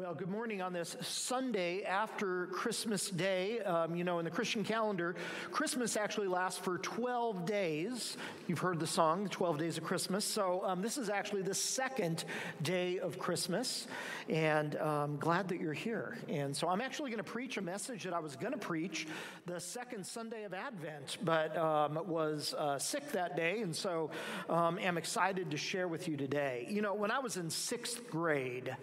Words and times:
Well, 0.00 0.14
good 0.14 0.30
morning 0.30 0.62
on 0.62 0.72
this 0.72 0.96
Sunday 1.02 1.82
after 1.82 2.46
Christmas 2.46 3.10
Day. 3.10 3.60
Um, 3.60 3.94
you 3.94 4.02
know, 4.02 4.18
in 4.18 4.24
the 4.24 4.30
Christian 4.30 4.64
calendar, 4.64 5.14
Christmas 5.50 5.94
actually 5.94 6.28
lasts 6.28 6.58
for 6.58 6.78
12 6.78 7.44
days. 7.44 8.16
You've 8.48 8.60
heard 8.60 8.80
the 8.80 8.86
song, 8.86 9.28
12 9.28 9.58
Days 9.58 9.76
of 9.76 9.84
Christmas. 9.84 10.24
So, 10.24 10.62
um, 10.64 10.80
this 10.80 10.96
is 10.96 11.10
actually 11.10 11.42
the 11.42 11.52
second 11.52 12.24
day 12.62 12.98
of 12.98 13.18
Christmas, 13.18 13.88
and 14.30 14.74
um, 14.76 15.18
glad 15.18 15.48
that 15.48 15.60
you're 15.60 15.74
here. 15.74 16.16
And 16.30 16.56
so, 16.56 16.66
I'm 16.70 16.80
actually 16.80 17.10
going 17.10 17.22
to 17.22 17.30
preach 17.30 17.58
a 17.58 17.62
message 17.62 18.04
that 18.04 18.14
I 18.14 18.20
was 18.20 18.36
going 18.36 18.54
to 18.54 18.58
preach 18.58 19.06
the 19.44 19.60
second 19.60 20.06
Sunday 20.06 20.44
of 20.44 20.54
Advent, 20.54 21.18
but 21.22 21.54
um, 21.58 21.98
was 22.06 22.54
uh, 22.56 22.78
sick 22.78 23.12
that 23.12 23.36
day, 23.36 23.60
and 23.60 23.76
so 23.76 24.12
um, 24.48 24.78
am 24.78 24.96
excited 24.96 25.50
to 25.50 25.58
share 25.58 25.88
with 25.88 26.08
you 26.08 26.16
today. 26.16 26.66
You 26.70 26.80
know, 26.80 26.94
when 26.94 27.10
I 27.10 27.18
was 27.18 27.36
in 27.36 27.50
sixth 27.50 28.08
grade, 28.08 28.74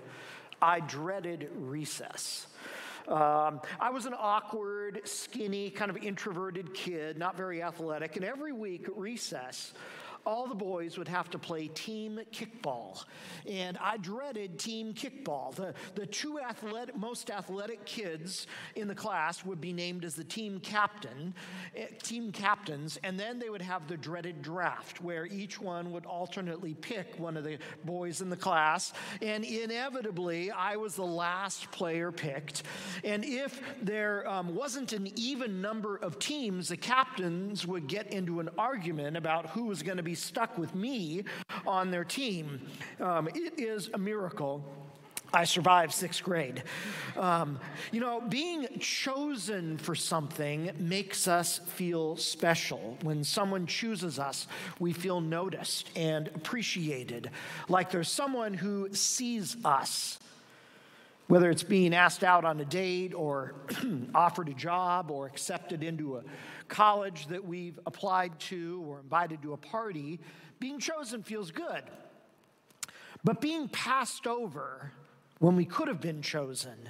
I 0.61 0.79
dreaded 0.79 1.49
recess. 1.55 2.47
Um, 3.07 3.61
I 3.79 3.89
was 3.91 4.05
an 4.05 4.13
awkward, 4.17 5.01
skinny, 5.05 5.69
kind 5.69 5.89
of 5.89 5.97
introverted 5.97 6.73
kid, 6.73 7.17
not 7.17 7.37
very 7.37 7.63
athletic, 7.63 8.17
and 8.17 8.25
every 8.25 8.51
week 8.51 8.89
at 8.89 8.97
recess, 8.97 9.73
all 10.27 10.45
the 10.45 10.53
boys 10.53 10.97
would 10.97 11.07
have 11.07 11.29
to 11.29 11.39
play 11.39 11.69
team 11.69 12.19
kickball. 12.33 13.05
And 13.49 13.77
I 13.77 13.95
dreaded 13.95 14.59
team 14.59 14.93
kickball. 14.93 15.55
The, 15.55 15.73
the 15.95 16.05
two 16.05 16.37
athletic, 16.37 16.97
most 16.97 17.31
athletic 17.31 17.85
kids 17.85 18.45
in 18.75 18.89
the 18.89 18.93
class 18.93 19.45
would 19.45 19.61
be 19.61 19.71
named 19.71 20.03
as 20.03 20.15
the 20.15 20.25
team 20.25 20.59
captain, 20.59 21.33
eh, 21.77 21.85
team 22.03 22.33
captains, 22.33 22.99
and 23.05 23.17
then 23.17 23.39
they 23.39 23.49
would 23.49 23.61
have 23.61 23.87
the 23.87 23.95
dreaded 23.95 24.41
draft, 24.41 25.01
where 25.01 25.25
each 25.25 25.61
one 25.61 25.93
would 25.93 26.05
alternately 26.05 26.73
pick 26.73 27.17
one 27.17 27.37
of 27.37 27.45
the 27.45 27.57
boys 27.85 28.19
in 28.19 28.29
the 28.29 28.35
class. 28.35 28.91
And 29.21 29.45
inevitably, 29.45 30.51
I 30.51 30.75
was 30.75 30.95
the 30.95 31.05
last 31.05 31.71
player 31.71 32.11
picked. 32.11 32.63
And 33.05 33.23
if 33.23 33.61
there 33.81 34.27
um, 34.27 34.55
wasn't 34.55 34.91
an 34.91 35.09
even 35.15 35.61
number 35.61 35.95
of 35.95 36.19
teams, 36.19 36.67
the 36.67 36.75
captains 36.75 37.65
would 37.65 37.87
get 37.87 38.11
into 38.11 38.41
an 38.41 38.49
argument 38.57 39.15
about 39.15 39.51
who 39.51 39.63
was 39.63 39.83
going 39.83 39.95
to 39.95 40.03
be 40.03 40.16
stuck 40.17 40.57
with 40.57 40.75
me 40.75 41.23
on 41.65 41.91
their 41.91 42.03
team. 42.03 42.61
Um, 42.99 43.27
it 43.33 43.59
is 43.59 43.89
a 43.93 43.97
miracle. 43.97 44.63
I 45.33 45.43
survived 45.43 45.93
sixth 45.93 46.23
grade. 46.23 46.63
Um, 47.17 47.59
you 47.91 47.99
know, 47.99 48.21
being 48.21 48.67
chosen 48.79 49.77
for 49.77 49.93
something 49.93 50.71
makes 50.79 51.27
us 51.27 51.59
feel 51.59 52.15
special. 52.15 52.97
When 53.01 53.23
someone 53.23 53.65
chooses 53.67 54.19
us, 54.19 54.47
we 54.79 54.93
feel 54.93 55.19
noticed 55.19 55.89
and 55.97 56.29
appreciated, 56.29 57.29
like 57.67 57.91
there's 57.91 58.09
someone 58.09 58.53
who 58.53 58.87
sees 58.93 59.57
us. 59.65 60.17
Whether 61.27 61.49
it's 61.49 61.63
being 61.63 61.93
asked 61.93 62.23
out 62.23 62.45
on 62.45 62.59
a 62.61 62.65
date 62.65 63.13
or 63.13 63.53
offered 64.15 64.47
a 64.47 64.53
job 64.53 65.11
or 65.11 65.25
accepted 65.25 65.83
into 65.83 66.17
a 66.17 66.23
college 66.69 67.27
that 67.27 67.45
we've 67.45 67.77
applied 67.85 68.39
to 68.41 68.83
or 68.87 68.99
invited 69.01 69.41
to 69.41 69.53
a 69.53 69.57
party, 69.57 70.19
being 70.59 70.79
chosen 70.79 71.23
feels 71.23 71.51
good. 71.51 71.83
But 73.23 73.41
being 73.41 73.67
passed 73.67 74.25
over 74.25 74.93
when 75.39 75.57
we 75.57 75.65
could 75.65 75.89
have 75.89 75.99
been 75.99 76.21
chosen 76.21 76.89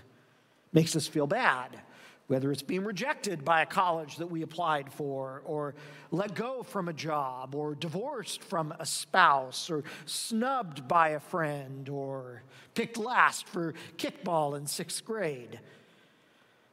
makes 0.71 0.95
us 0.95 1.07
feel 1.07 1.25
bad, 1.25 1.81
whether 2.27 2.51
it's 2.51 2.61
being 2.61 2.83
rejected 2.83 3.45
by 3.45 3.61
a 3.61 3.65
college 3.65 4.17
that 4.17 4.27
we 4.27 4.41
applied 4.41 4.91
for, 4.91 5.41
or 5.45 5.75
let 6.11 6.35
go 6.35 6.61
from 6.61 6.89
a 6.89 6.93
job, 6.93 7.55
or 7.55 7.73
divorced 7.73 8.43
from 8.43 8.73
a 8.79 8.85
spouse, 8.85 9.69
or 9.69 9.83
snubbed 10.05 10.87
by 10.87 11.09
a 11.09 11.19
friend, 11.19 11.87
or 11.87 12.43
picked 12.73 12.97
last 12.97 13.47
for 13.47 13.73
kickball 13.97 14.57
in 14.57 14.67
sixth 14.67 15.05
grade. 15.05 15.59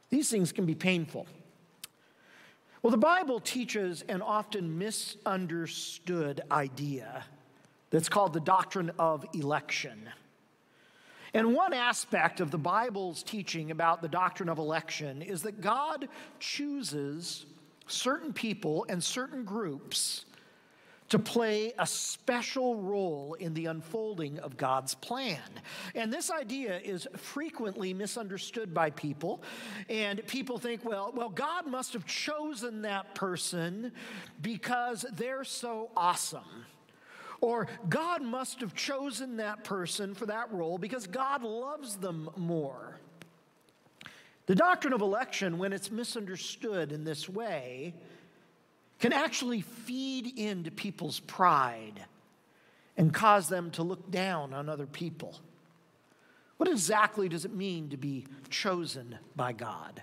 These 0.09 0.29
things 0.29 0.51
can 0.51 0.65
be 0.65 0.75
painful. 0.75 1.25
Well, 2.81 2.91
the 2.91 2.97
Bible 2.97 3.39
teaches 3.39 4.03
an 4.09 4.21
often 4.21 4.77
misunderstood 4.77 6.41
idea 6.51 7.23
that's 7.89 8.09
called 8.09 8.33
the 8.33 8.39
doctrine 8.41 8.91
of 8.99 9.25
election. 9.33 10.09
And 11.35 11.53
one 11.53 11.73
aspect 11.73 12.39
of 12.39 12.49
the 12.49 12.57
Bible's 12.57 13.21
teaching 13.21 13.69
about 13.69 14.01
the 14.01 14.07
doctrine 14.07 14.47
of 14.47 14.57
election 14.57 15.21
is 15.21 15.41
that 15.41 15.59
God 15.59 16.07
chooses 16.39 17.45
certain 17.87 18.31
people 18.31 18.85
and 18.87 19.03
certain 19.03 19.43
groups 19.43 20.23
to 21.09 21.19
play 21.19 21.73
a 21.77 21.85
special 21.85 22.77
role 22.77 23.33
in 23.33 23.53
the 23.53 23.65
unfolding 23.65 24.39
of 24.39 24.55
God's 24.55 24.95
plan. 24.95 25.41
And 25.93 26.11
this 26.11 26.31
idea 26.31 26.79
is 26.79 27.05
frequently 27.17 27.93
misunderstood 27.93 28.73
by 28.73 28.91
people. 28.91 29.43
And 29.89 30.25
people 30.27 30.57
think, 30.57 30.85
well, 30.85 31.11
well, 31.13 31.29
God 31.29 31.67
must 31.67 31.91
have 31.91 32.05
chosen 32.05 32.81
that 32.83 33.13
person 33.13 33.91
because 34.41 35.05
they're 35.17 35.43
so 35.43 35.91
awesome. 35.97 36.65
Or 37.45 37.67
God 37.87 38.23
must 38.23 38.61
have 38.61 38.73
chosen 38.73 39.37
that 39.37 39.63
person 39.63 40.15
for 40.15 40.25
that 40.25 40.51
role 40.51 40.79
because 40.79 41.05
God 41.05 41.43
loves 41.43 41.95
them 41.95 42.27
more. 42.35 42.99
The 44.47 44.55
doctrine 44.55 44.93
of 44.93 45.01
election, 45.01 45.59
when 45.59 45.71
it's 45.71 45.91
misunderstood 45.91 46.91
in 46.91 47.03
this 47.03 47.29
way, 47.29 47.93
can 48.99 49.13
actually 49.13 49.61
feed 49.61 50.39
into 50.39 50.71
people's 50.71 51.19
pride 51.19 52.03
and 52.97 53.13
cause 53.13 53.47
them 53.47 53.69
to 53.71 53.83
look 53.83 54.09
down 54.09 54.51
on 54.51 54.67
other 54.67 54.87
people. 54.87 55.39
What 56.57 56.67
exactly 56.67 57.29
does 57.29 57.45
it 57.45 57.53
mean 57.53 57.89
to 57.89 57.97
be 57.97 58.25
chosen 58.49 59.19
by 59.35 59.53
God? 59.53 60.01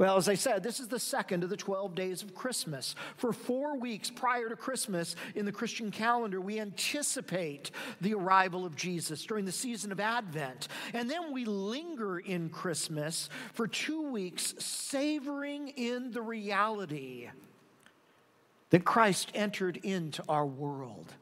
Well, 0.00 0.16
as 0.16 0.30
I 0.30 0.34
said, 0.34 0.62
this 0.62 0.80
is 0.80 0.88
the 0.88 0.98
second 0.98 1.44
of 1.44 1.50
the 1.50 1.58
12 1.58 1.94
days 1.94 2.22
of 2.22 2.34
Christmas. 2.34 2.94
For 3.18 3.34
four 3.34 3.76
weeks 3.76 4.08
prior 4.08 4.48
to 4.48 4.56
Christmas 4.56 5.14
in 5.34 5.44
the 5.44 5.52
Christian 5.52 5.90
calendar, 5.90 6.40
we 6.40 6.58
anticipate 6.58 7.70
the 8.00 8.14
arrival 8.14 8.64
of 8.64 8.74
Jesus 8.74 9.22
during 9.26 9.44
the 9.44 9.52
season 9.52 9.92
of 9.92 10.00
Advent. 10.00 10.68
And 10.94 11.10
then 11.10 11.34
we 11.34 11.44
linger 11.44 12.18
in 12.18 12.48
Christmas 12.48 13.28
for 13.52 13.68
two 13.68 14.00
weeks, 14.00 14.54
savoring 14.58 15.68
in 15.68 16.12
the 16.12 16.22
reality 16.22 17.28
that 18.70 18.86
Christ 18.86 19.30
entered 19.34 19.76
into 19.82 20.24
our 20.30 20.46
world. 20.46 21.12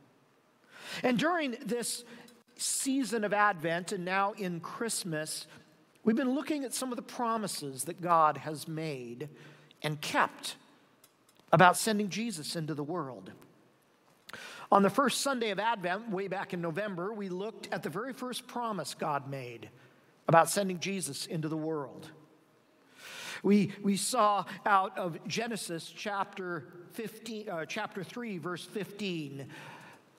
And 1.03 1.19
during 1.19 1.57
this 1.65 2.05
season 2.57 3.25
of 3.25 3.33
Advent 3.33 3.91
and 3.91 4.05
now 4.05 4.35
in 4.39 4.61
Christmas, 4.61 5.49
we've 6.09 6.17
been 6.17 6.35
looking 6.35 6.65
at 6.65 6.73
some 6.73 6.91
of 6.91 6.97
the 6.97 7.03
promises 7.03 7.85
that 7.85 8.01
God 8.01 8.39
has 8.39 8.67
made 8.67 9.29
and 9.83 10.01
kept 10.01 10.57
about 11.53 11.77
sending 11.77 12.09
Jesus 12.09 12.57
into 12.57 12.73
the 12.73 12.83
world. 12.83 13.31
On 14.73 14.83
the 14.83 14.89
first 14.89 15.21
Sunday 15.21 15.51
of 15.51 15.59
Advent, 15.59 16.11
way 16.11 16.27
back 16.27 16.55
in 16.55 16.63
November, 16.63 17.13
we 17.13 17.29
looked 17.29 17.69
at 17.73 17.83
the 17.83 17.91
very 17.91 18.15
first 18.15 18.47
promise 18.47 18.95
God 18.95 19.29
made 19.29 19.69
about 20.27 20.49
sending 20.49 20.81
Jesus 20.81 21.27
into 21.27 21.47
the 21.47 21.59
world. 21.59 22.11
We, 23.43 23.73
we 23.83 23.99
saw 23.99 24.47
out 24.65 24.97
of 24.97 25.19
Genesis 25.29 25.93
chapter 25.95 26.65
15, 26.93 27.51
uh, 27.51 27.65
chapter 27.67 28.03
3, 28.03 28.39
verse 28.39 28.65
15. 28.65 29.47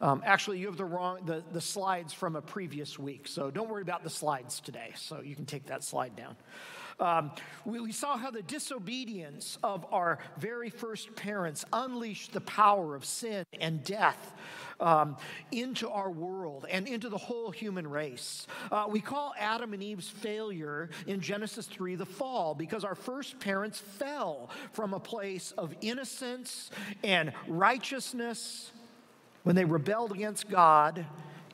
Um, 0.01 0.21
actually, 0.25 0.59
you 0.59 0.67
have 0.67 0.77
the 0.77 0.85
wrong 0.85 1.19
the, 1.25 1.43
the 1.51 1.61
slides 1.61 2.13
from 2.13 2.35
a 2.35 2.41
previous 2.41 2.97
week, 2.97 3.27
so 3.27 3.51
don't 3.51 3.69
worry 3.69 3.81
about 3.81 4.03
the 4.03 4.09
slides 4.09 4.59
today. 4.61 4.93
So 4.95 5.21
you 5.21 5.35
can 5.35 5.45
take 5.45 5.65
that 5.67 5.83
slide 5.83 6.15
down. 6.15 6.35
Um, 6.99 7.31
we, 7.63 7.79
we, 7.79 7.91
saw 7.93 8.17
how 8.17 8.29
the 8.29 8.41
disobedience 8.41 9.57
of 9.63 9.85
our 9.89 10.19
very 10.37 10.69
first 10.69 11.15
parents 11.15 11.63
unleashed 11.71 12.33
the 12.33 12.41
power 12.41 12.93
of 12.93 13.05
sin 13.05 13.45
and 13.61 13.81
death 13.85 14.33
um, 14.81 15.15
into 15.51 15.89
our 15.89 16.11
world 16.11 16.65
and 16.69 16.89
into 16.89 17.07
the 17.07 17.17
whole 17.17 17.51
human 17.51 17.87
race. 17.87 18.47
Uh, 18.69 18.85
we 18.89 18.99
call 18.99 19.33
Adam 19.39 19.73
and 19.73 19.81
Eve's 19.81 20.09
failure 20.09 20.89
in 21.07 21.21
Genesis 21.21 21.67
3 21.67 21.95
the 21.95 22.05
fall 22.05 22.53
because 22.53 22.83
our 22.83 22.95
first 22.95 23.39
parents 23.39 23.79
fell 23.79 24.49
from 24.73 24.93
a 24.93 24.99
place 24.99 25.53
of 25.57 25.73
innocence 25.79 26.69
and 27.01 27.31
righteousness 27.47 28.71
when 29.43 29.55
they 29.55 29.65
rebelled 29.65 30.11
against 30.11 30.49
God 30.49 31.05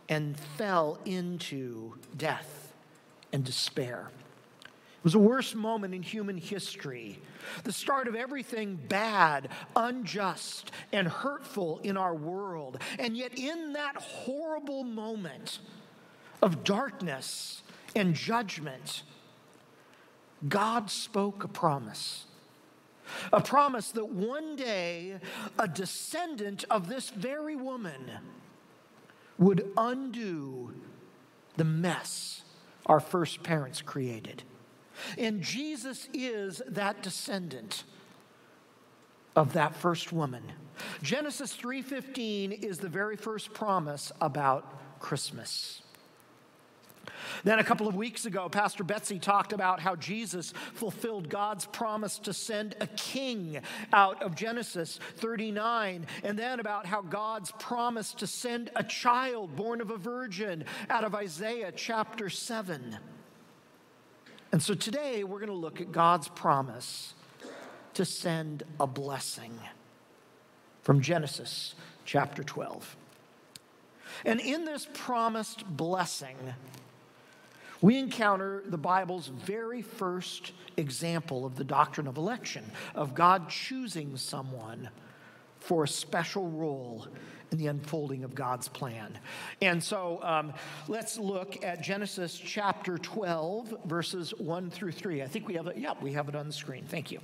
and 0.10 0.38
fell 0.58 1.00
into 1.06 1.96
death 2.16 2.74
and 3.34 3.44
despair 3.44 4.10
It 4.62 5.04
was 5.04 5.14
the 5.14 5.20
worst 5.20 5.56
moment 5.56 5.94
in 5.94 6.02
human 6.02 6.38
history. 6.38 7.20
The 7.64 7.72
start 7.72 8.08
of 8.08 8.16
everything 8.16 8.76
bad, 8.76 9.50
unjust, 9.76 10.72
and 10.92 11.08
hurtful 11.08 11.80
in 11.84 11.98
our 11.98 12.16
world. 12.16 12.80
And 12.98 13.16
yet, 13.16 13.38
in 13.38 13.74
that 13.74 13.96
horrible 13.98 14.84
moment 14.84 15.60
of 16.42 16.64
darkness 16.64 17.62
and 17.96 18.16
judgment, 18.16 19.04
God 20.48 20.90
spoke 20.90 21.44
a 21.44 21.48
promise. 21.48 22.26
A 23.32 23.42
promise 23.42 23.92
that 23.92 24.10
one 24.10 24.56
day 24.56 25.20
a 25.60 25.68
descendant 25.68 26.66
of 26.70 26.88
this 26.88 27.10
very 27.10 27.56
woman 27.56 28.10
would 29.38 29.72
undo 29.78 30.74
the 31.58 31.64
mess 31.64 32.44
our 32.86 33.00
first 33.00 33.44
parents 33.44 33.82
created. 33.82 34.44
And 35.18 35.42
Jesus 35.42 36.08
is 36.14 36.62
that 36.68 37.02
descendant 37.04 37.84
of 39.36 39.54
that 39.54 39.76
first 39.76 40.14
woman. 40.14 40.44
Genesis 41.02 41.54
3:15 41.54 42.52
is 42.52 42.80
the 42.80 42.90
very 42.90 43.18
first 43.18 43.54
promise 43.54 44.12
about 44.22 45.00
Christmas. 45.00 45.82
Then, 47.44 47.60
a 47.60 47.64
couple 47.64 47.88
of 47.88 47.96
weeks 47.96 48.26
ago, 48.26 48.50
Pastor 48.50 48.84
Betsy 48.84 49.20
talked 49.20 49.54
about 49.54 49.80
how 49.80 49.96
Jesus 49.96 50.54
fulfilled 50.74 51.30
God's 51.30 51.66
promise 51.66 52.20
to 52.20 52.34
send 52.34 52.76
a 52.82 52.88
king 52.88 53.60
out 53.94 54.22
of 54.22 54.36
Genesis 54.36 55.00
39, 55.18 56.08
and 56.24 56.40
then 56.40 56.60
about 56.60 56.86
how 56.86 57.02
God's 57.02 57.52
promise 57.54 58.14
to 58.16 58.28
send 58.28 58.72
a 58.76 58.84
child 58.84 59.56
born 59.56 59.82
of 59.82 59.92
a 59.92 59.98
virgin 59.98 60.66
out 60.90 61.04
of 61.04 61.16
Isaiah 61.16 61.72
chapter 61.76 62.30
7. 62.30 62.98
And 64.52 64.62
so 64.62 64.74
today, 64.74 65.24
we're 65.24 65.40
going 65.40 65.50
to 65.50 65.56
look 65.56 65.82
at 65.82 65.92
God's 65.92 66.30
promise 66.30 67.14
to 67.96 68.06
send 68.06 68.64
a 68.80 68.88
blessing 68.88 69.60
from 70.82 71.02
Genesis 71.02 71.76
chapter 72.06 72.44
12. 72.44 72.96
And 74.24 74.40
in 74.40 74.66
this 74.66 74.88
promised 74.94 75.66
blessing, 75.66 76.38
we 77.86 78.00
encounter 78.00 78.64
the 78.66 78.80
Bible's 78.80 79.28
very 79.28 79.84
first 79.84 80.54
example 80.76 81.46
of 81.46 81.56
the 81.56 81.64
doctrine 81.64 82.08
of 82.08 82.18
election, 82.18 82.66
of 82.96 83.14
God 83.14 83.48
choosing 83.48 84.18
someone 84.18 84.90
for 85.60 85.84
a 85.84 85.88
special 85.88 86.50
role 86.50 87.06
in 87.52 87.60
the 87.60 87.68
unfolding 87.68 88.24
of 88.24 88.34
God's 88.34 88.68
plan. 88.68 89.20
And 89.62 89.84
so 89.84 90.20
um, 90.24 90.52
let's 90.88 91.20
look 91.20 91.64
at 91.64 91.84
Genesis 91.84 92.36
chapter 92.36 92.98
12, 92.98 93.76
verses 93.86 94.34
1 94.40 94.72
through 94.72 94.94
3. 94.94 95.22
I 95.22 95.28
think 95.28 95.48
we 95.48 95.54
have 95.54 95.68
it, 95.68 95.78
yeah, 95.78 95.94
we 96.02 96.12
have 96.14 96.28
it 96.28 96.34
on 96.34 96.48
the 96.48 96.54
screen. 96.54 96.86
Thank 96.88 97.12
you. 97.12 97.20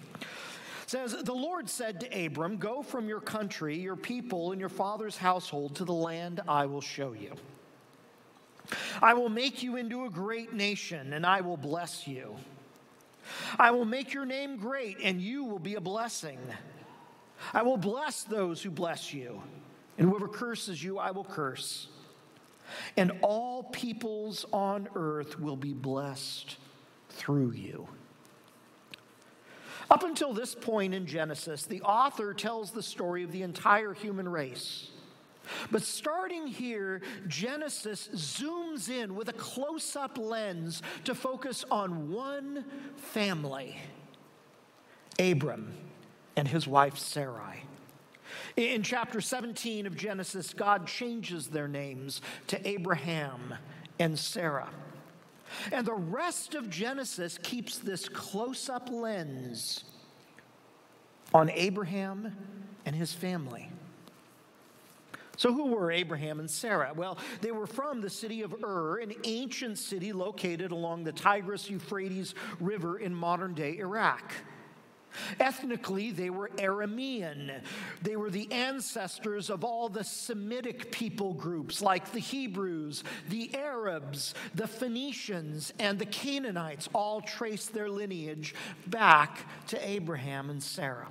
Says, 0.85 1.23
The 1.23 1.33
Lord 1.33 1.71
said 1.71 2.01
to 2.01 2.25
Abram, 2.25 2.57
Go 2.57 2.83
from 2.83 3.07
your 3.07 3.21
country, 3.21 3.79
your 3.79 3.95
people, 3.95 4.51
and 4.51 4.59
your 4.59 4.69
father's 4.69 5.17
household 5.17 5.73
to 5.77 5.85
the 5.85 5.93
land 5.93 6.39
I 6.47 6.67
will 6.67 6.81
show 6.81 7.13
you. 7.13 7.33
I 9.01 9.13
will 9.13 9.29
make 9.29 9.61
you 9.61 9.75
into 9.75 10.05
a 10.05 10.09
great 10.09 10.53
nation, 10.53 11.13
and 11.13 11.25
I 11.25 11.41
will 11.41 11.57
bless 11.57 12.07
you. 12.07 12.35
I 13.59 13.71
will 13.71 13.85
make 13.85 14.13
your 14.13 14.25
name 14.25 14.57
great, 14.57 14.97
and 15.03 15.21
you 15.21 15.43
will 15.43 15.59
be 15.59 15.75
a 15.75 15.81
blessing. 15.81 16.39
I 17.53 17.61
will 17.61 17.77
bless 17.77 18.23
those 18.23 18.61
who 18.61 18.71
bless 18.71 19.13
you, 19.13 19.41
and 19.97 20.09
whoever 20.09 20.27
curses 20.27 20.83
you, 20.83 20.97
I 20.97 21.11
will 21.11 21.23
curse. 21.23 21.87
And 22.97 23.11
all 23.21 23.63
peoples 23.63 24.45
on 24.51 24.87
earth 24.95 25.39
will 25.39 25.55
be 25.55 25.73
blessed 25.73 26.57
through 27.09 27.51
you. 27.51 27.87
Up 29.89 30.03
until 30.03 30.33
this 30.33 30.55
point 30.55 30.93
in 30.93 31.05
Genesis, 31.05 31.65
the 31.65 31.81
author 31.81 32.33
tells 32.33 32.71
the 32.71 32.83
story 32.83 33.23
of 33.23 33.33
the 33.33 33.41
entire 33.41 33.93
human 33.93 34.27
race. 34.27 34.89
But 35.71 35.81
starting 35.81 36.47
here, 36.47 37.01
Genesis 37.27 38.09
zooms 38.13 38.89
in 38.89 39.15
with 39.15 39.29
a 39.29 39.33
close 39.33 39.95
up 39.95 40.17
lens 40.17 40.81
to 41.05 41.15
focus 41.15 41.65
on 41.71 42.11
one 42.11 42.65
family 42.95 43.77
Abram 45.19 45.73
and 46.35 46.47
his 46.47 46.67
wife 46.67 46.97
Sarai. 46.97 47.63
In 48.55 48.81
chapter 48.83 49.21
17 49.21 49.85
of 49.85 49.95
Genesis, 49.95 50.53
God 50.53 50.87
changes 50.87 51.47
their 51.47 51.67
names 51.67 52.21
to 52.47 52.67
Abraham 52.67 53.55
and 53.99 54.17
Sarah. 54.17 54.69
And 55.71 55.85
the 55.85 55.93
rest 55.93 56.55
of 56.55 56.69
Genesis 56.69 57.37
keeps 57.37 57.77
this 57.77 58.07
close 58.07 58.69
up 58.69 58.89
lens 58.89 59.83
on 61.33 61.49
Abraham 61.49 62.35
and 62.85 62.95
his 62.95 63.13
family. 63.13 63.69
So, 65.41 65.51
who 65.51 65.71
were 65.73 65.91
Abraham 65.91 66.39
and 66.39 66.47
Sarah? 66.47 66.93
Well, 66.95 67.17
they 67.41 67.49
were 67.49 67.65
from 67.65 67.99
the 67.99 68.11
city 68.11 68.43
of 68.43 68.53
Ur, 68.63 68.99
an 68.99 69.11
ancient 69.23 69.79
city 69.79 70.13
located 70.13 70.71
along 70.71 71.03
the 71.03 71.11
Tigris 71.11 71.67
Euphrates 71.67 72.35
River 72.59 72.99
in 72.99 73.15
modern 73.15 73.55
day 73.55 73.79
Iraq. 73.79 74.33
Ethnically, 75.39 76.11
they 76.11 76.29
were 76.29 76.49
Aramean. 76.57 77.59
They 78.03 78.17
were 78.17 78.29
the 78.29 78.51
ancestors 78.51 79.49
of 79.49 79.63
all 79.63 79.89
the 79.89 80.03
Semitic 80.03 80.91
people 80.91 81.33
groups 81.33 81.81
like 81.81 82.11
the 82.11 82.19
Hebrews, 82.19 83.03
the 83.29 83.55
Arabs, 83.55 84.35
the 84.53 84.67
Phoenicians, 84.67 85.73
and 85.79 85.97
the 85.97 86.05
Canaanites 86.05 86.87
all 86.93 87.19
trace 87.19 87.65
their 87.65 87.89
lineage 87.89 88.53
back 88.85 89.47
to 89.69 89.89
Abraham 89.89 90.51
and 90.51 90.61
Sarah. 90.61 91.07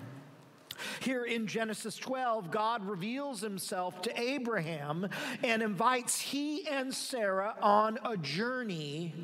Here 1.01 1.25
in 1.25 1.47
Genesis 1.47 1.97
12, 1.97 2.51
God 2.51 2.87
reveals 2.87 3.41
himself 3.41 4.03
to 4.03 4.21
Abraham 4.21 5.09
and 5.43 5.63
invites 5.63 6.21
he 6.21 6.67
and 6.69 6.95
Sarah 6.95 7.55
on 7.61 7.99
a 8.05 8.17
journey 8.17 9.15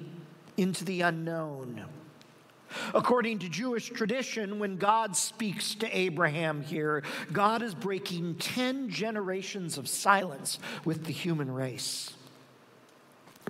into 0.56 0.84
the 0.84 1.02
unknown. 1.02 1.84
According 2.94 3.38
to 3.40 3.48
Jewish 3.48 3.88
tradition, 3.90 4.58
when 4.58 4.76
God 4.76 5.16
speaks 5.16 5.74
to 5.76 5.96
Abraham 5.96 6.62
here, 6.62 7.02
God 7.32 7.62
is 7.62 7.74
breaking 7.74 8.36
10 8.36 8.88
generations 8.90 9.78
of 9.78 9.88
silence 9.88 10.58
with 10.84 11.04
the 11.04 11.12
human 11.12 11.50
race. 11.50 12.12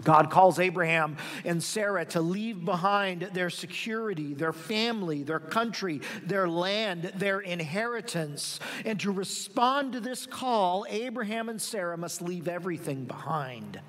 God 0.05 0.31
calls 0.31 0.59
Abraham 0.59 1.17
and 1.45 1.63
Sarah 1.63 2.05
to 2.07 2.21
leave 2.21 2.65
behind 2.65 3.23
their 3.33 3.51
security, 3.51 4.35
their 4.35 4.53
family, 4.53 5.23
their 5.23 5.41
country, 5.41 6.01
their 6.23 6.49
land, 6.49 7.13
their 7.17 7.41
inheritance. 7.41 8.61
And 8.85 9.01
to 9.01 9.11
respond 9.11 9.93
to 9.95 10.01
this 10.01 10.27
call, 10.27 10.87
Abraham 10.89 11.49
and 11.49 11.61
Sarah 11.61 11.97
must 11.97 12.21
leave 12.21 12.47
everything 12.47 13.05
behind. 13.05 13.81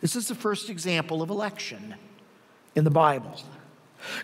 This 0.00 0.14
is 0.14 0.28
the 0.28 0.34
first 0.34 0.70
example 0.70 1.22
of 1.22 1.30
election 1.30 1.94
in 2.74 2.84
the 2.84 2.90
Bible. 2.90 3.40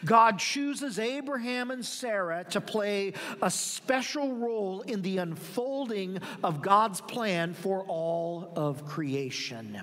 God 0.04 0.38
chooses 0.38 0.98
Abraham 0.98 1.70
and 1.70 1.84
Sarah 1.84 2.44
to 2.50 2.60
play 2.60 3.14
a 3.42 3.50
special 3.50 4.34
role 4.34 4.82
in 4.82 5.02
the 5.02 5.18
unfolding 5.18 6.18
of 6.42 6.62
God's 6.62 7.00
plan 7.00 7.54
for 7.54 7.82
all 7.82 8.52
of 8.56 8.86
creation. 8.86 9.80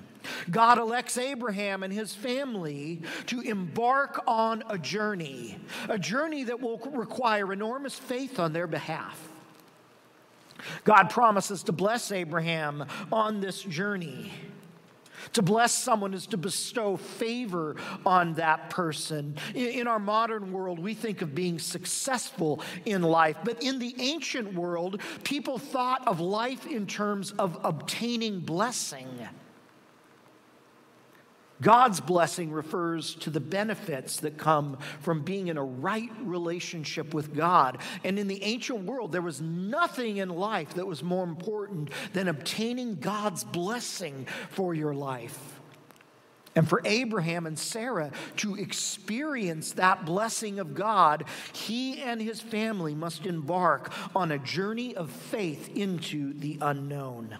God 0.50 0.78
elects 0.78 1.18
Abraham 1.18 1.82
and 1.82 1.92
his 1.92 2.14
family 2.14 3.02
to 3.26 3.40
embark 3.40 4.22
on 4.26 4.62
a 4.68 4.78
journey, 4.78 5.58
a 5.88 5.98
journey 5.98 6.44
that 6.44 6.60
will 6.60 6.78
require 6.92 7.52
enormous 7.52 7.94
faith 7.94 8.38
on 8.38 8.52
their 8.52 8.66
behalf. 8.66 9.28
God 10.84 11.10
promises 11.10 11.64
to 11.64 11.72
bless 11.72 12.12
Abraham 12.12 12.86
on 13.10 13.40
this 13.40 13.62
journey. 13.62 14.32
To 15.34 15.42
bless 15.42 15.72
someone 15.72 16.14
is 16.14 16.26
to 16.28 16.36
bestow 16.36 16.96
favor 16.96 17.76
on 18.04 18.34
that 18.34 18.70
person. 18.70 19.36
In 19.54 19.86
our 19.86 19.98
modern 19.98 20.52
world, 20.52 20.78
we 20.78 20.94
think 20.94 21.22
of 21.22 21.34
being 21.34 21.58
successful 21.58 22.60
in 22.84 23.02
life, 23.02 23.36
but 23.44 23.62
in 23.62 23.78
the 23.78 23.94
ancient 23.98 24.54
world, 24.54 25.00
people 25.24 25.58
thought 25.58 26.06
of 26.06 26.20
life 26.20 26.66
in 26.66 26.86
terms 26.86 27.32
of 27.32 27.58
obtaining 27.62 28.40
blessing. 28.40 29.08
God's 31.62 32.00
blessing 32.00 32.52
refers 32.52 33.14
to 33.16 33.30
the 33.30 33.40
benefits 33.40 34.18
that 34.18 34.36
come 34.36 34.76
from 35.00 35.22
being 35.22 35.48
in 35.48 35.56
a 35.56 35.64
right 35.64 36.10
relationship 36.22 37.14
with 37.14 37.34
God. 37.34 37.78
And 38.04 38.18
in 38.18 38.26
the 38.26 38.42
ancient 38.42 38.84
world, 38.84 39.12
there 39.12 39.22
was 39.22 39.40
nothing 39.40 40.18
in 40.18 40.28
life 40.28 40.74
that 40.74 40.86
was 40.86 41.02
more 41.02 41.24
important 41.24 41.90
than 42.12 42.28
obtaining 42.28 42.96
God's 42.96 43.44
blessing 43.44 44.26
for 44.50 44.74
your 44.74 44.92
life. 44.92 45.60
And 46.54 46.68
for 46.68 46.82
Abraham 46.84 47.46
and 47.46 47.58
Sarah 47.58 48.10
to 48.38 48.56
experience 48.56 49.72
that 49.72 50.04
blessing 50.04 50.58
of 50.58 50.74
God, 50.74 51.24
he 51.52 52.02
and 52.02 52.20
his 52.20 52.40
family 52.40 52.94
must 52.94 53.24
embark 53.24 53.90
on 54.14 54.32
a 54.32 54.38
journey 54.38 54.94
of 54.94 55.10
faith 55.10 55.74
into 55.74 56.34
the 56.34 56.58
unknown. 56.60 57.38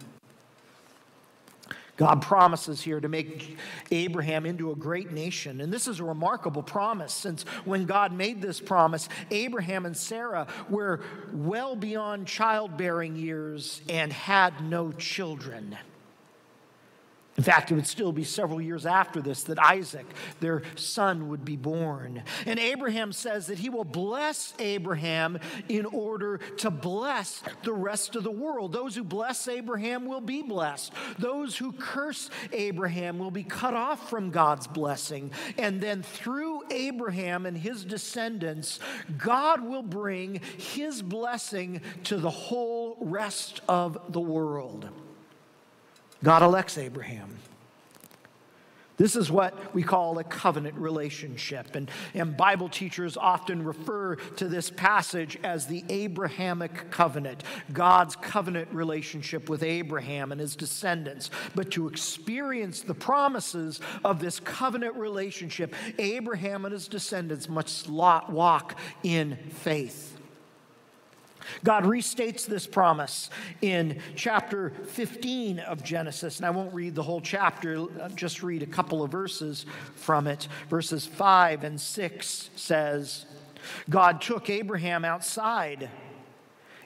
God 1.97 2.23
promises 2.23 2.81
here 2.81 3.01
to 3.01 3.09
make 3.09 3.59
Abraham 3.91 4.47
into 4.47 4.71
a 4.71 4.75
great 4.77 5.13
nation. 5.13 5.61
And 5.61 5.73
this 5.73 5.87
is 5.87 6.01
a 6.01 6.05
remarkable 6.05 6.63
promise 6.63 7.13
since 7.13 7.43
when 7.65 7.85
God 7.85 8.13
made 8.13 8.41
this 8.41 8.61
promise, 8.61 9.09
Abraham 9.31 9.85
and 9.85 9.97
Sarah 9.97 10.47
were 10.71 11.01
well 11.33 11.77
beyond 11.77 12.27
childbearing 12.27 13.15
years 13.15 13.83
and 13.89 14.13
had 14.13 14.65
no 14.65 14.91
children. 14.93 15.77
In 17.39 17.45
fact, 17.45 17.71
it 17.71 17.75
would 17.75 17.87
still 17.87 18.13
be 18.13 18.25
several 18.25 18.61
years 18.61 18.85
after 18.85 19.23
this 19.23 19.45
that 19.45 19.59
Isaac, 19.59 20.05
their 20.41 20.63
son, 20.77 21.31
would 21.31 21.47
be 21.47 21.57
born. 21.57 22.23
And 22.45 22.59
Abraham 22.59 23.11
says 23.11 23.47
that 23.47 23.59
he 23.59 23.71
will 23.71 23.85
bless 23.85 24.53
Abraham 24.59 25.39
in 25.67 25.87
order 25.87 26.39
to 26.59 26.71
bless 26.71 27.43
the 27.63 27.73
rest 27.73 28.17
of 28.17 28.25
the 28.25 28.31
world. 28.31 28.75
Those 28.75 28.95
who 28.95 29.03
bless 29.03 29.49
Abraham 29.49 30.05
will 30.05 30.21
be 30.21 30.43
blessed. 30.43 30.93
Those 31.19 31.57
who 31.57 31.73
curse 31.73 32.29
Abraham 32.53 33.19
will 33.19 33.31
be 33.31 33.45
cut 33.45 33.73
off 33.73 34.11
from 34.11 34.31
God's 34.31 34.67
blessing. 34.67 35.31
And 35.57 35.81
then 35.81 36.03
through 36.03 36.65
Abraham 36.71 37.47
and 37.47 37.57
his 37.57 37.83
descendants, 37.83 38.79
God 39.17 39.63
will 39.63 39.83
bring 39.83 40.43
his 40.59 41.01
blessing 41.01 41.81
to 42.05 42.19
the 42.19 42.31
whole 42.31 42.99
rest 43.01 43.63
of 43.69 43.97
the 44.11 44.21
world. 44.21 44.91
God 46.23 46.43
elects 46.43 46.79
Abraham. 46.79 47.39
This 48.99 49.17
is 49.17 49.33
what 49.33 49.75
we 49.75 49.83
call 49.83 50.19
a 50.19 50.25
covenant 50.25 50.77
relationship. 50.77 51.75
And, 51.75 51.91
and 52.15 52.37
Bible 52.37 52.69
teachers 52.69 53.17
often 53.17 53.65
refer 53.65 54.15
to 54.15 54.47
this 54.47 54.71
passage 54.71 55.39
as 55.43 55.67
the 55.67 55.83
Abrahamic 55.89 56.91
covenant, 56.91 57.43
God's 57.73 58.15
covenant 58.15 58.69
relationship 58.71 59.49
with 59.49 59.65
Abraham 59.65 60.31
and 60.31 60.41
his 60.41 60.55
descendants. 60.55 61.31
But 61.55 61.73
to 61.73 61.89
experience 61.89 62.83
the 62.83 62.95
promises 62.95 63.81
of 64.05 64.21
this 64.21 64.39
covenant 64.39 64.95
relationship, 64.95 65.75
Abraham 65.99 66.65
and 66.65 66.73
his 66.73 66.87
descendants 66.87 67.49
must 67.49 67.89
walk 67.89 68.79
in 69.03 69.37
faith. 69.51 70.12
God 71.65 71.85
restates 71.85 72.47
this 72.47 72.67
promise 72.67 73.31
in 73.61 74.01
chapter 74.17 74.71
15 74.87 75.61
of 75.61 75.83
Genesis, 75.83 76.39
and 76.39 76.47
I 76.47 76.51
won't 76.51 76.73
read 76.75 76.95
the 76.95 77.03
whole 77.03 77.21
chapter, 77.21 77.87
I'll 78.03 78.09
just 78.11 78.43
read 78.43 78.63
a 78.63 78.67
couple 78.67 79.03
of 79.03 79.11
verses 79.11 79.67
from 79.95 80.27
it. 80.27 80.49
Verses 80.69 81.07
5 81.07 81.65
and 81.65 81.81
6 81.81 82.51
says, 82.57 83.27
God 83.89 84.21
took 84.21 84.51
Abraham 84.51 85.05
outside 85.05 85.91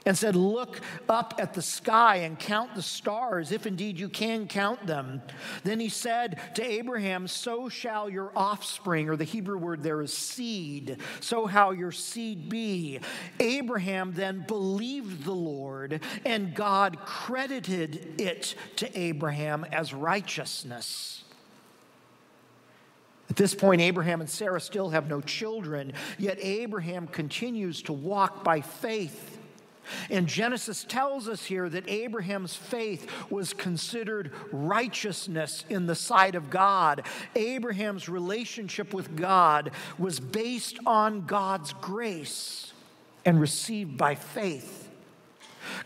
and 0.07 0.17
said, 0.17 0.35
Look 0.35 0.79
up 1.09 1.35
at 1.37 1.53
the 1.53 1.61
sky 1.61 2.17
and 2.17 2.39
count 2.39 2.73
the 2.75 2.81
stars, 2.81 3.51
if 3.51 3.67
indeed 3.67 3.99
you 3.99 4.07
can 4.07 4.47
count 4.47 4.87
them. 4.87 5.21
Then 5.63 5.81
he 5.81 5.89
said 5.89 6.39
to 6.55 6.65
Abraham, 6.65 7.27
So 7.27 7.67
shall 7.67 8.09
your 8.09 8.31
offspring, 8.35 9.09
or 9.09 9.17
the 9.17 9.25
Hebrew 9.25 9.57
word 9.57 9.83
there 9.83 10.01
is 10.01 10.15
seed, 10.15 10.97
so 11.19 11.45
how 11.45 11.71
your 11.71 11.91
seed 11.91 12.47
be. 12.47 13.01
Abraham 13.39 14.13
then 14.13 14.45
believed 14.47 15.25
the 15.25 15.33
Lord, 15.33 16.01
and 16.25 16.55
God 16.55 16.99
credited 17.05 18.19
it 18.19 18.55
to 18.77 18.97
Abraham 18.97 19.65
as 19.73 19.93
righteousness. 19.93 21.25
At 23.29 23.35
this 23.35 23.53
point, 23.53 23.81
Abraham 23.81 24.21
and 24.21 24.29
Sarah 24.29 24.61
still 24.61 24.91
have 24.91 25.09
no 25.09 25.19
children, 25.19 25.91
yet 26.17 26.37
Abraham 26.41 27.07
continues 27.07 27.81
to 27.83 27.93
walk 27.93 28.41
by 28.45 28.61
faith 28.61 29.36
and 30.09 30.27
Genesis 30.27 30.83
tells 30.83 31.27
us 31.27 31.45
here 31.45 31.69
that 31.69 31.87
Abraham's 31.87 32.55
faith 32.55 33.09
was 33.29 33.53
considered 33.53 34.31
righteousness 34.51 35.65
in 35.69 35.85
the 35.85 35.95
sight 35.95 36.35
of 36.35 36.49
God. 36.49 37.05
Abraham's 37.35 38.09
relationship 38.09 38.93
with 38.93 39.15
God 39.15 39.71
was 39.97 40.19
based 40.19 40.77
on 40.85 41.25
God's 41.25 41.73
grace 41.73 42.73
and 43.25 43.39
received 43.39 43.97
by 43.97 44.15
faith. 44.15 44.89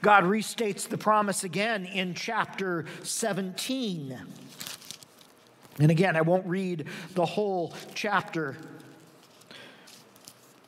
God 0.01 0.23
restates 0.23 0.87
the 0.87 0.97
promise 0.97 1.43
again 1.43 1.85
in 1.85 2.13
chapter 2.13 2.85
17. 3.03 4.17
And 5.79 5.91
again, 5.91 6.15
I 6.15 6.21
won't 6.21 6.45
read 6.45 6.85
the 7.15 7.25
whole 7.25 7.73
chapter, 7.95 8.57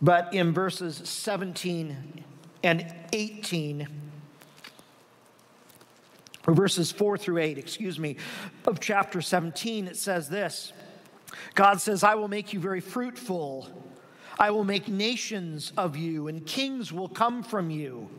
but 0.01 0.33
in 0.33 0.51
verses 0.51 1.01
17 1.03 2.23
and 2.63 2.93
18, 3.11 3.87
or 6.47 6.53
verses 6.53 6.91
4 6.91 7.17
through 7.17 7.39
8, 7.39 7.57
excuse 7.57 7.99
me, 7.99 8.17
of 8.65 8.79
chapter 8.79 9.21
17, 9.21 9.87
it 9.87 9.97
says 9.97 10.29
this 10.29 10.73
God 11.55 11.81
says, 11.81 12.03
I 12.03 12.15
will 12.15 12.27
make 12.27 12.53
you 12.53 12.59
very 12.59 12.81
fruitful. 12.81 13.67
I 14.39 14.49
will 14.49 14.63
make 14.63 14.87
nations 14.87 15.71
of 15.77 15.95
you, 15.95 16.27
and 16.27 16.43
kings 16.45 16.91
will 16.91 17.07
come 17.07 17.43
from 17.43 17.69
you. 17.69 18.09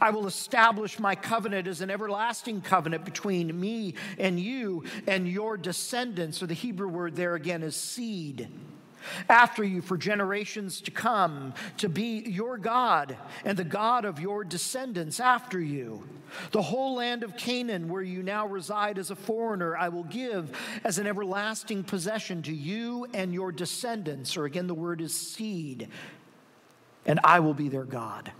I 0.00 0.10
will 0.10 0.26
establish 0.26 0.98
my 0.98 1.14
covenant 1.14 1.66
as 1.66 1.80
an 1.80 1.90
everlasting 1.90 2.60
covenant 2.60 3.04
between 3.04 3.58
me 3.58 3.94
and 4.18 4.38
you 4.38 4.84
and 5.06 5.26
your 5.26 5.56
descendants, 5.56 6.42
or 6.42 6.46
the 6.46 6.54
Hebrew 6.54 6.88
word 6.88 7.16
there 7.16 7.34
again 7.34 7.62
is 7.62 7.74
seed 7.74 8.48
after 9.28 9.64
you 9.64 9.80
for 9.80 9.96
generations 9.96 10.80
to 10.82 10.90
come, 10.90 11.54
to 11.78 11.88
be 11.88 12.20
your 12.20 12.58
God 12.58 13.16
and 13.44 13.56
the 13.56 13.64
God 13.64 14.04
of 14.04 14.20
your 14.20 14.44
descendants 14.44 15.20
after 15.20 15.60
you. 15.60 16.02
The 16.50 16.62
whole 16.62 16.96
land 16.96 17.22
of 17.22 17.36
Canaan, 17.36 17.88
where 17.88 18.02
you 18.02 18.22
now 18.22 18.46
reside 18.46 18.98
as 18.98 19.10
a 19.10 19.16
foreigner, 19.16 19.76
I 19.76 19.88
will 19.88 20.04
give 20.04 20.56
as 20.82 20.98
an 20.98 21.06
everlasting 21.06 21.84
possession 21.84 22.42
to 22.42 22.52
you 22.52 23.06
and 23.14 23.32
your 23.32 23.52
descendants, 23.52 24.36
or 24.36 24.44
again, 24.44 24.66
the 24.66 24.74
word 24.74 25.00
is 25.00 25.14
seed, 25.14 25.88
and 27.06 27.20
I 27.22 27.40
will 27.40 27.54
be 27.54 27.68
their 27.68 27.84
God. 27.84 28.32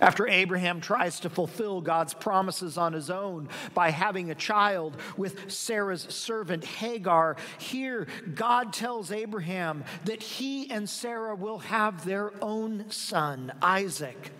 After 0.00 0.26
Abraham 0.26 0.80
tries 0.80 1.20
to 1.20 1.30
fulfill 1.30 1.80
God's 1.80 2.14
promises 2.14 2.78
on 2.78 2.92
his 2.92 3.10
own 3.10 3.48
by 3.74 3.90
having 3.90 4.30
a 4.30 4.34
child 4.34 4.96
with 5.16 5.50
Sarah's 5.50 6.02
servant 6.02 6.64
Hagar, 6.64 7.36
here 7.58 8.06
God 8.34 8.72
tells 8.72 9.12
Abraham 9.12 9.84
that 10.04 10.22
he 10.22 10.70
and 10.70 10.88
Sarah 10.88 11.34
will 11.34 11.58
have 11.58 12.04
their 12.04 12.32
own 12.42 12.90
son, 12.90 13.52
Isaac. 13.60 14.32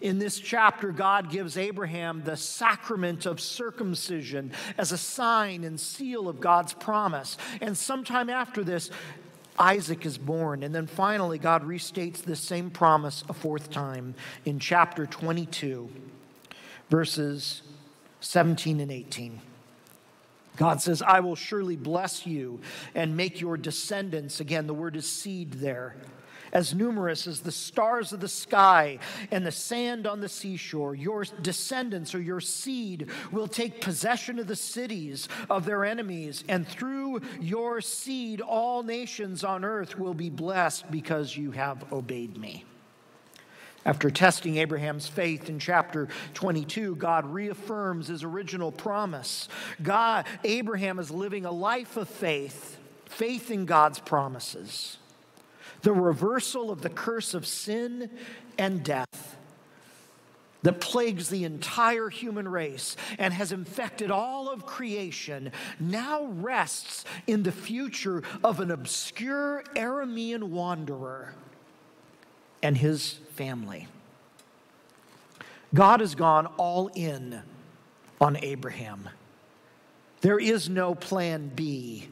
In 0.00 0.18
this 0.18 0.38
chapter, 0.38 0.92
God 0.92 1.30
gives 1.30 1.56
Abraham 1.56 2.22
the 2.24 2.36
sacrament 2.36 3.26
of 3.26 3.40
circumcision 3.40 4.52
as 4.78 4.92
a 4.92 4.98
sign 4.98 5.64
and 5.64 5.78
seal 5.78 6.28
of 6.28 6.40
God's 6.40 6.72
promise. 6.72 7.36
And 7.60 7.76
sometime 7.76 8.30
after 8.30 8.64
this, 8.64 8.90
Isaac 9.60 10.06
is 10.06 10.18
born. 10.18 10.62
And 10.62 10.74
then 10.74 10.86
finally, 10.86 11.38
God 11.38 11.62
restates 11.62 12.22
this 12.22 12.40
same 12.40 12.70
promise 12.70 13.22
a 13.28 13.34
fourth 13.34 13.70
time 13.70 14.14
in 14.44 14.58
chapter 14.58 15.06
22, 15.06 15.88
verses 16.88 17.62
17 18.20 18.80
and 18.80 18.90
18. 18.90 19.40
God 20.56 20.82
says, 20.82 21.00
I 21.02 21.20
will 21.20 21.36
surely 21.36 21.76
bless 21.76 22.26
you 22.26 22.60
and 22.94 23.16
make 23.16 23.40
your 23.40 23.56
descendants, 23.56 24.40
again, 24.40 24.66
the 24.66 24.74
word 24.74 24.96
is 24.96 25.10
seed 25.10 25.52
there 25.54 25.94
as 26.52 26.74
numerous 26.74 27.26
as 27.26 27.40
the 27.40 27.52
stars 27.52 28.12
of 28.12 28.20
the 28.20 28.28
sky 28.28 28.98
and 29.30 29.46
the 29.46 29.52
sand 29.52 30.06
on 30.06 30.20
the 30.20 30.28
seashore. 30.28 30.94
Your 30.94 31.24
descendants 31.42 32.14
or 32.14 32.20
your 32.20 32.40
seed 32.40 33.08
will 33.30 33.48
take 33.48 33.80
possession 33.80 34.38
of 34.38 34.46
the 34.46 34.56
cities 34.56 35.28
of 35.48 35.64
their 35.64 35.84
enemies, 35.84 36.44
and 36.48 36.66
through 36.66 37.20
your 37.40 37.80
seed, 37.80 38.40
all 38.40 38.82
nations 38.82 39.44
on 39.44 39.64
earth 39.64 39.98
will 39.98 40.14
be 40.14 40.30
blessed 40.30 40.90
because 40.90 41.36
you 41.36 41.52
have 41.52 41.92
obeyed 41.92 42.36
me. 42.36 42.64
After 43.86 44.10
testing 44.10 44.58
Abraham's 44.58 45.08
faith 45.08 45.48
in 45.48 45.58
chapter 45.58 46.08
22, 46.34 46.96
God 46.96 47.24
reaffirms 47.26 48.08
his 48.08 48.22
original 48.22 48.70
promise. 48.70 49.48
God, 49.82 50.26
Abraham 50.44 50.98
is 50.98 51.10
living 51.10 51.46
a 51.46 51.50
life 51.50 51.96
of 51.96 52.08
faith, 52.08 52.78
faith 53.06 53.50
in 53.50 53.64
God's 53.64 53.98
promises 53.98 54.98
the 55.82 55.92
reversal 55.92 56.70
of 56.70 56.82
the 56.82 56.90
curse 56.90 57.34
of 57.34 57.46
sin 57.46 58.10
and 58.58 58.82
death 58.82 59.36
that 60.62 60.80
plagues 60.80 61.28
the 61.28 61.44
entire 61.44 62.08
human 62.08 62.46
race 62.46 62.96
and 63.18 63.32
has 63.32 63.52
infected 63.52 64.10
all 64.10 64.50
of 64.50 64.66
creation 64.66 65.52
now 65.78 66.24
rests 66.24 67.04
in 67.26 67.42
the 67.42 67.52
future 67.52 68.22
of 68.44 68.60
an 68.60 68.70
obscure 68.70 69.64
Aramean 69.74 70.44
wanderer 70.44 71.34
and 72.62 72.76
his 72.76 73.20
family. 73.34 73.88
God 75.72 76.00
has 76.00 76.14
gone 76.14 76.46
all 76.58 76.88
in 76.94 77.40
on 78.20 78.36
Abraham. 78.42 79.08
There 80.20 80.38
is 80.38 80.68
no 80.68 80.94
plan 80.94 81.50
B 81.54 82.08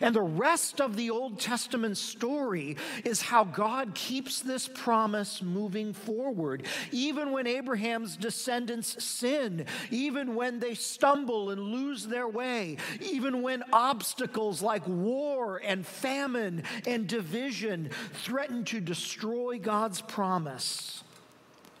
and 0.00 0.14
the 0.14 0.20
rest 0.20 0.80
of 0.80 0.96
the 0.96 1.10
Old 1.10 1.40
Testament 1.40 1.96
story 1.96 2.76
is 3.04 3.22
how 3.22 3.44
God 3.44 3.94
keeps 3.94 4.40
this 4.40 4.68
promise 4.68 5.42
moving 5.42 5.92
forward. 5.92 6.66
Even 6.92 7.32
when 7.32 7.46
Abraham's 7.46 8.16
descendants 8.16 9.02
sin, 9.02 9.66
even 9.90 10.34
when 10.34 10.60
they 10.60 10.74
stumble 10.74 11.50
and 11.50 11.60
lose 11.60 12.06
their 12.06 12.28
way, 12.28 12.76
even 13.00 13.42
when 13.42 13.62
obstacles 13.72 14.62
like 14.62 14.86
war 14.86 15.60
and 15.64 15.86
famine 15.86 16.62
and 16.86 17.06
division 17.06 17.90
threaten 18.14 18.64
to 18.64 18.80
destroy 18.80 19.58
God's 19.58 20.00
promise, 20.00 21.02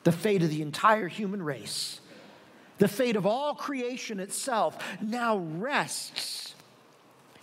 the 0.04 0.12
fate 0.12 0.42
of 0.42 0.50
the 0.50 0.62
entire 0.62 1.08
human 1.08 1.42
race. 1.42 2.00
the 2.78 2.88
fate 2.88 3.16
of 3.16 3.26
all 3.26 3.54
creation 3.54 4.20
itself, 4.20 4.78
now 5.02 5.36
rests 5.36 6.47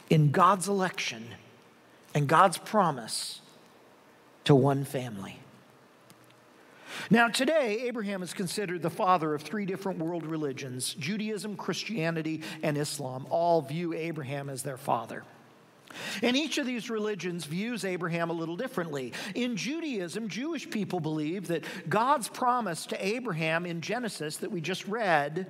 in 0.09 0.31
God's 0.31 0.67
election 0.67 1.25
and 2.13 2.27
God's 2.27 2.57
promise 2.57 3.41
to 4.45 4.55
one 4.55 4.85
family. 4.85 5.39
Now, 7.09 7.27
today, 7.27 7.81
Abraham 7.83 8.23
is 8.23 8.33
considered 8.33 8.81
the 8.81 8.89
father 8.89 9.33
of 9.33 9.41
three 9.41 9.65
different 9.65 9.99
world 9.99 10.25
religions 10.25 10.93
Judaism, 10.93 11.57
Christianity, 11.57 12.41
and 12.63 12.77
Islam. 12.77 13.27
All 13.29 13.61
view 13.61 13.93
Abraham 13.93 14.49
as 14.49 14.63
their 14.63 14.77
father. 14.77 15.23
And 16.21 16.35
each 16.35 16.57
of 16.57 16.65
these 16.65 16.89
religions 16.89 17.45
views 17.45 17.85
Abraham 17.85 18.29
a 18.29 18.33
little 18.33 18.57
differently. 18.57 19.13
In 19.33 19.55
Judaism, 19.55 20.27
Jewish 20.27 20.69
people 20.69 20.99
believe 20.99 21.47
that 21.47 21.63
God's 21.87 22.27
promise 22.27 22.85
to 22.87 23.05
Abraham 23.05 23.65
in 23.65 23.81
Genesis 23.81 24.37
that 24.37 24.51
we 24.51 24.61
just 24.61 24.85
read 24.87 25.47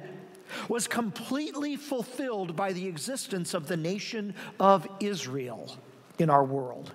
was 0.70 0.88
completely 0.88 1.76
fulfilled 1.76 2.56
by 2.56 2.74
the 2.74 2.88
existence 2.88 3.54
of 3.54 3.68
the 3.68 3.78
nation 3.78 4.34
of 4.60 4.88
Israel 5.00 5.78
in 6.20 6.30
our 6.30 6.44
world. 6.44 6.92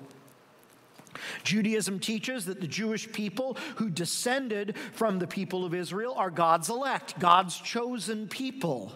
Judaism 1.43 1.99
teaches 1.99 2.47
that 2.47 2.61
the 2.61 2.67
Jewish 2.67 3.11
people 3.13 3.57
who 3.77 3.91
descended 3.91 4.77
from 4.93 5.19
the 5.19 5.27
people 5.27 5.65
of 5.65 5.75
Israel 5.75 6.15
are 6.17 6.31
God's 6.31 6.69
elect, 6.69 7.19
God's 7.19 7.57
chosen 7.59 8.29
people. 8.29 8.93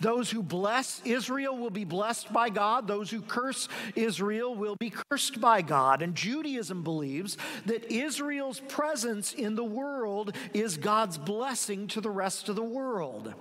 Those 0.00 0.30
who 0.30 0.42
bless 0.42 1.02
Israel 1.04 1.56
will 1.56 1.70
be 1.70 1.84
blessed 1.84 2.32
by 2.32 2.48
God. 2.48 2.86
Those 2.86 3.10
who 3.10 3.20
curse 3.20 3.68
Israel 3.96 4.54
will 4.54 4.76
be 4.76 4.92
cursed 5.10 5.40
by 5.40 5.62
God. 5.62 6.02
And 6.02 6.14
Judaism 6.14 6.82
believes 6.82 7.36
that 7.66 7.92
Israel's 7.92 8.60
presence 8.60 9.32
in 9.32 9.56
the 9.56 9.64
world 9.64 10.36
is 10.52 10.76
God's 10.76 11.18
blessing 11.18 11.88
to 11.88 12.00
the 12.00 12.10
rest 12.10 12.48
of 12.48 12.56
the 12.56 12.62
world. 12.62 13.34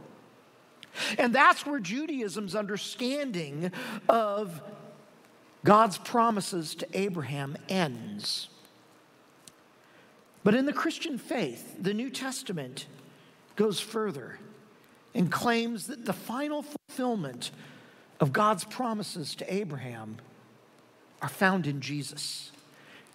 And 1.18 1.34
that's 1.34 1.66
where 1.66 1.80
Judaism's 1.80 2.56
understanding 2.56 3.72
of 4.08 4.62
God's 5.64 5.98
promises 5.98 6.76
to 6.76 6.88
Abraham 6.94 7.58
ends. 7.70 8.50
But 10.44 10.56
in 10.56 10.66
the 10.66 10.74
Christian 10.74 11.18
faith, 11.18 11.76
the 11.80 11.94
New 11.94 12.10
Testament 12.10 12.88
goes 13.56 13.80
further 13.80 14.40
and 15.16 15.32
claims 15.32 15.88
that 15.88 16.06
the 16.06 16.14
final 16.14 16.64
fulfillment 16.64 17.52
of 18.20 18.34
God's 18.34 18.64
promises 18.66 19.36
to 19.36 19.54
Abraham 19.54 20.18
are 21.22 21.30
found 21.30 21.68
in 21.68 21.80
Jesus. 21.80 22.52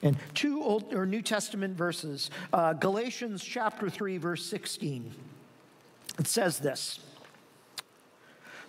And 0.02 0.16
two 0.32 0.62
Old 0.62 0.94
or 0.94 1.06
New 1.06 1.22
Testament 1.22 1.76
verses, 1.76 2.30
uh, 2.52 2.72
Galatians 2.74 3.42
chapter 3.42 3.90
3, 3.90 4.16
verse 4.16 4.46
16. 4.46 5.12
It 6.18 6.26
says 6.26 6.58
this 6.58 7.00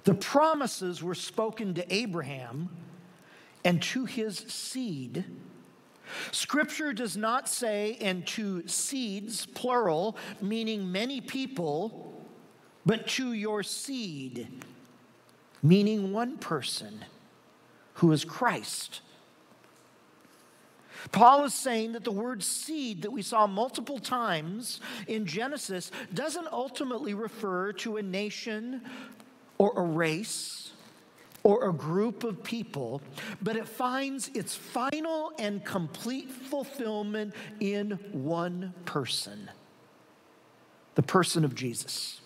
The 0.10 0.16
promises 0.16 1.04
were 1.04 1.14
spoken 1.14 1.76
to 1.76 1.94
Abraham 1.94 2.70
and 3.64 3.80
to 3.84 4.06
his 4.06 4.40
seed. 4.40 5.24
Scripture 6.32 6.94
does 6.94 7.16
not 7.16 7.48
say, 7.48 7.96
and 8.02 8.26
to 8.26 8.68
seeds, 8.68 9.46
plural, 9.46 10.18
meaning 10.42 10.92
many 10.92 11.22
people 11.22 12.24
but 12.88 13.06
to 13.10 13.34
your 13.34 13.62
seed, 13.62 14.48
meaning 15.62 16.12
one 16.12 16.40
person 16.40 17.06
who 17.94 18.12
is 18.12 18.26
Christ. 18.26 19.02
Paul 21.12 21.46
is 21.46 21.54
saying 21.54 21.92
that 21.92 22.04
the 22.04 22.12
word 22.12 22.42
seed 22.42 23.04
that 23.04 23.12
we 23.12 23.22
saw 23.22 23.46
multiple 23.46 24.00
times 24.00 24.82
in 25.06 25.28
Genesis 25.28 25.92
doesn't 26.12 26.48
ultimately 26.52 27.14
refer 27.14 27.74
to 27.74 27.98
a 27.98 28.02
nation 28.02 28.82
or 29.60 29.74
a 29.76 29.84
race 29.84 30.72
or 31.44 31.70
a 31.70 31.74
group 31.74 32.24
of 32.24 32.44
people, 32.44 33.02
but 33.42 33.56
it 33.56 33.68
finds 33.68 34.30
its 34.30 34.56
final 34.56 35.32
and 35.38 35.64
complete 35.64 36.32
fulfillment 36.32 37.34
in 37.60 37.92
one 38.12 38.74
person 38.86 39.50
the 40.96 41.04
person 41.04 41.46
of 41.46 41.56
Jesus. 41.56 42.20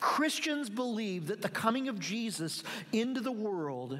Christians 0.00 0.70
believe 0.70 1.26
that 1.26 1.42
the 1.42 1.50
coming 1.50 1.86
of 1.88 2.00
Jesus 2.00 2.62
into 2.92 3.20
the 3.20 3.30
world 3.30 3.98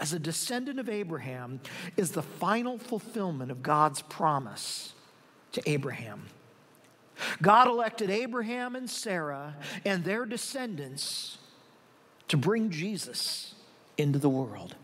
as 0.00 0.12
a 0.12 0.18
descendant 0.18 0.80
of 0.80 0.88
Abraham 0.88 1.60
is 1.96 2.10
the 2.10 2.22
final 2.22 2.76
fulfillment 2.76 3.52
of 3.52 3.62
God's 3.62 4.02
promise 4.02 4.94
to 5.52 5.62
Abraham. 5.70 6.26
God 7.40 7.68
elected 7.68 8.10
Abraham 8.10 8.74
and 8.74 8.90
Sarah 8.90 9.54
and 9.84 10.02
their 10.02 10.26
descendants 10.26 11.38
to 12.30 12.36
bring 12.36 12.70
Jesus 12.70 13.54
into 13.98 14.20
the 14.20 14.28
world. 14.28 14.76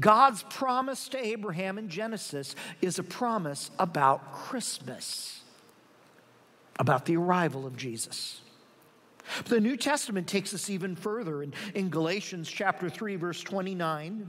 God's 0.00 0.42
promise 0.42 1.08
to 1.10 1.24
Abraham 1.24 1.78
in 1.78 1.88
Genesis 1.88 2.56
is 2.82 2.98
a 2.98 3.04
promise 3.04 3.70
about 3.78 4.32
Christmas, 4.32 5.42
about 6.76 7.06
the 7.06 7.16
arrival 7.16 7.68
of 7.68 7.76
Jesus. 7.76 8.40
But 9.36 9.46
the 9.46 9.60
New 9.60 9.76
Testament 9.76 10.26
takes 10.26 10.52
us 10.52 10.68
even 10.68 10.96
further. 10.96 11.40
In, 11.44 11.54
in 11.72 11.88
Galatians 11.88 12.50
chapter 12.50 12.90
3, 12.90 13.14
verse 13.14 13.42
29, 13.42 14.28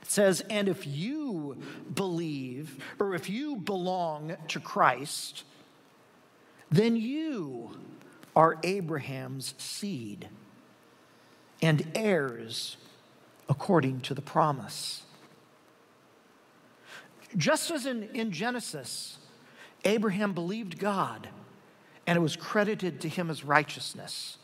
it 0.00 0.10
says, 0.10 0.40
And 0.48 0.70
if 0.70 0.86
you 0.86 1.58
believe, 1.94 2.82
or 2.98 3.14
if 3.14 3.28
you 3.28 3.56
belong 3.56 4.38
to 4.48 4.58
Christ, 4.58 5.44
then 6.70 6.96
you 6.96 7.72
are 8.34 8.56
Abraham's 8.62 9.52
seed 9.58 10.30
and 11.62 11.86
heirs 11.94 12.76
according 13.48 14.00
to 14.02 14.14
the 14.14 14.22
promise. 14.22 15.02
Just 17.36 17.70
as 17.70 17.86
in, 17.86 18.04
in 18.14 18.32
Genesis, 18.32 19.18
Abraham 19.84 20.32
believed 20.32 20.78
God 20.78 21.28
and 22.06 22.16
it 22.16 22.20
was 22.20 22.36
credited 22.36 23.00
to 23.00 23.08
him 23.08 23.30
as 23.30 23.44
righteousness. 23.44 24.38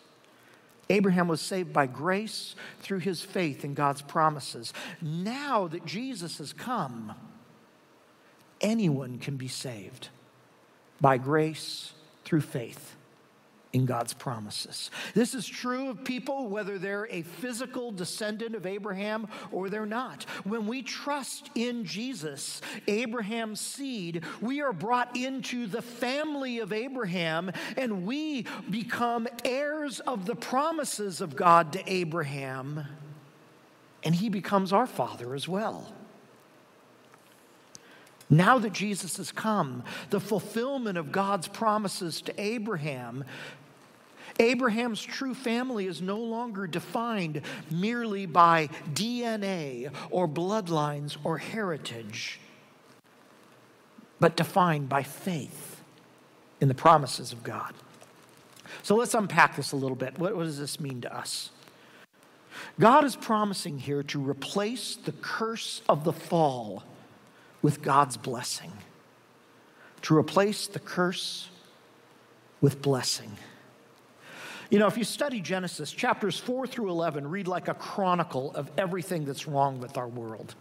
Abraham 0.88 1.26
was 1.26 1.40
saved 1.40 1.72
by 1.72 1.86
grace 1.86 2.54
through 2.80 3.00
his 3.00 3.22
faith 3.22 3.64
in 3.64 3.74
God's 3.74 4.02
promises. 4.02 4.72
Now 5.02 5.66
that 5.68 5.84
Jesus 5.84 6.38
has 6.38 6.52
come, 6.52 7.14
anyone 8.60 9.18
can 9.18 9.36
be 9.36 9.48
saved 9.48 10.08
by 11.00 11.18
grace 11.18 11.92
through 12.24 12.42
faith 12.42 12.95
in 13.76 13.84
God's 13.84 14.14
promises. 14.14 14.90
This 15.12 15.34
is 15.34 15.46
true 15.46 15.90
of 15.90 16.02
people, 16.02 16.48
whether 16.48 16.78
they're 16.78 17.06
a 17.10 17.20
physical 17.20 17.92
descendant 17.92 18.54
of 18.54 18.64
Abraham 18.64 19.28
or 19.52 19.68
they're 19.68 19.84
not. 19.84 20.24
When 20.44 20.66
we 20.66 20.82
trust 20.82 21.50
in 21.54 21.84
Jesus, 21.84 22.62
Abraham's 22.88 23.60
seed, 23.60 24.24
we 24.40 24.62
are 24.62 24.72
brought 24.72 25.14
into 25.14 25.66
the 25.66 25.82
family 25.82 26.58
of 26.60 26.72
Abraham 26.72 27.52
and 27.76 28.06
we 28.06 28.46
become 28.70 29.28
heirs 29.44 30.00
of 30.00 30.24
the 30.24 30.36
promises 30.36 31.20
of 31.20 31.36
God 31.36 31.74
to 31.74 31.92
Abraham, 31.92 32.82
and 34.02 34.14
he 34.14 34.30
becomes 34.30 34.72
our 34.72 34.86
father 34.86 35.34
as 35.34 35.46
well. 35.46 35.92
Now 38.30 38.58
that 38.58 38.72
Jesus 38.72 39.18
has 39.18 39.30
come, 39.30 39.84
the 40.10 40.18
fulfillment 40.18 40.96
of 40.96 41.12
God's 41.12 41.46
promises 41.46 42.22
to 42.22 42.40
Abraham 42.40 43.24
Abraham's 44.38 45.02
true 45.02 45.34
family 45.34 45.86
is 45.86 46.02
no 46.02 46.18
longer 46.18 46.66
defined 46.66 47.42
merely 47.70 48.26
by 48.26 48.68
DNA 48.92 49.90
or 50.10 50.28
bloodlines 50.28 51.16
or 51.24 51.38
heritage, 51.38 52.40
but 54.20 54.36
defined 54.36 54.88
by 54.88 55.02
faith 55.02 55.82
in 56.60 56.68
the 56.68 56.74
promises 56.74 57.32
of 57.32 57.42
God. 57.42 57.74
So 58.82 58.96
let's 58.96 59.14
unpack 59.14 59.56
this 59.56 59.72
a 59.72 59.76
little 59.76 59.96
bit. 59.96 60.18
What, 60.18 60.36
does 60.38 60.58
this 60.58 60.80
mean 60.80 61.00
to 61.02 61.16
us? 61.16 61.50
God 62.78 63.04
is 63.04 63.16
promising 63.16 63.78
here 63.78 64.02
to 64.04 64.18
replace 64.18 64.96
the 64.96 65.12
curse 65.12 65.82
of 65.88 66.04
the 66.04 66.12
fall 66.12 66.84
with 67.62 67.82
God's 67.82 68.16
blessing, 68.16 68.72
to 70.02 70.16
replace 70.16 70.66
the 70.66 70.78
curse 70.78 71.48
with 72.60 72.82
blessing. 72.82 73.36
You 74.70 74.78
know, 74.80 74.86
if 74.86 74.98
you 74.98 75.04
study 75.04 75.40
Genesis, 75.40 75.92
chapters 75.92 76.38
4 76.38 76.66
through 76.66 76.90
11 76.90 77.28
read 77.28 77.46
like 77.46 77.68
a 77.68 77.74
chronicle 77.74 78.52
of 78.54 78.70
everything 78.76 79.24
that's 79.24 79.46
wrong 79.46 79.80
with 79.80 79.96
our 79.96 80.08
world. 80.08 80.54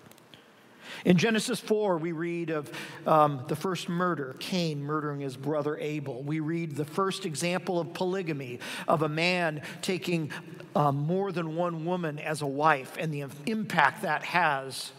In 1.04 1.18
Genesis 1.18 1.60
4, 1.60 1.98
we 1.98 2.12
read 2.12 2.52
of 2.52 2.72
um, 3.08 3.44
the 3.48 3.56
first 3.56 3.90
murder, 3.90 4.36
Cain 4.40 4.84
murdering 4.84 5.20
his 5.20 5.36
brother 5.36 5.78
Abel. 5.78 6.22
We 6.22 6.40
read 6.40 6.76
the 6.76 6.86
first 6.86 7.26
example 7.26 7.80
of 7.80 7.94
polygamy, 7.94 8.60
of 8.88 9.02
a 9.02 9.10
man 9.10 9.62
taking 9.82 10.32
um, 10.76 10.98
more 10.98 11.32
than 11.32 11.56
one 11.56 11.86
woman 11.86 12.20
as 12.20 12.42
a 12.42 12.48
wife 12.48 12.96
and 13.00 13.14
the 13.14 13.26
impact 13.46 14.04
that 14.04 14.24
has 14.24 14.92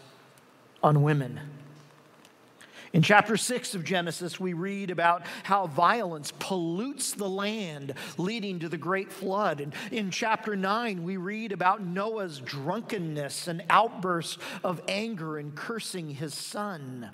on 0.83 1.01
women. 1.01 1.39
In 2.97 3.03
chapter 3.03 3.37
6 3.37 3.75
of 3.75 3.83
Genesis, 3.83 4.39
we 4.39 4.53
read 4.53 4.89
about 4.89 5.23
how 5.43 5.67
violence 5.67 6.33
pollutes 6.39 7.13
the 7.13 7.29
land, 7.29 7.93
leading 8.17 8.57
to 8.57 8.69
the 8.69 8.77
great 8.77 9.11
flood. 9.11 9.61
And 9.61 9.75
in 9.91 10.09
chapter 10.09 10.55
9, 10.55 11.03
we 11.03 11.15
read 11.15 11.51
about 11.51 11.83
Noah's 11.83 12.39
drunkenness 12.39 13.47
and 13.47 13.63
outbursts 13.69 14.39
of 14.63 14.81
anger 14.87 15.37
and 15.37 15.53
cursing 15.53 16.09
his 16.09 16.33
son. 16.33 17.11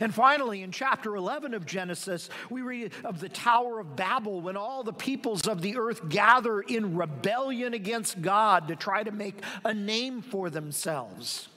And 0.00 0.14
finally, 0.14 0.62
in 0.62 0.72
chapter 0.72 1.16
11 1.16 1.52
of 1.52 1.66
Genesis, 1.66 2.30
we 2.48 2.62
read 2.62 2.94
of 3.04 3.20
the 3.20 3.28
Tower 3.28 3.80
of 3.80 3.96
Babel 3.96 4.40
when 4.40 4.56
all 4.56 4.84
the 4.84 4.94
peoples 4.94 5.46
of 5.46 5.60
the 5.60 5.76
earth 5.76 6.08
gather 6.08 6.62
in 6.62 6.96
rebellion 6.96 7.74
against 7.74 8.22
God 8.22 8.68
to 8.68 8.74
try 8.74 9.02
to 9.02 9.12
make 9.12 9.42
a 9.66 9.74
name 9.74 10.22
for 10.22 10.48
themselves. 10.48 11.48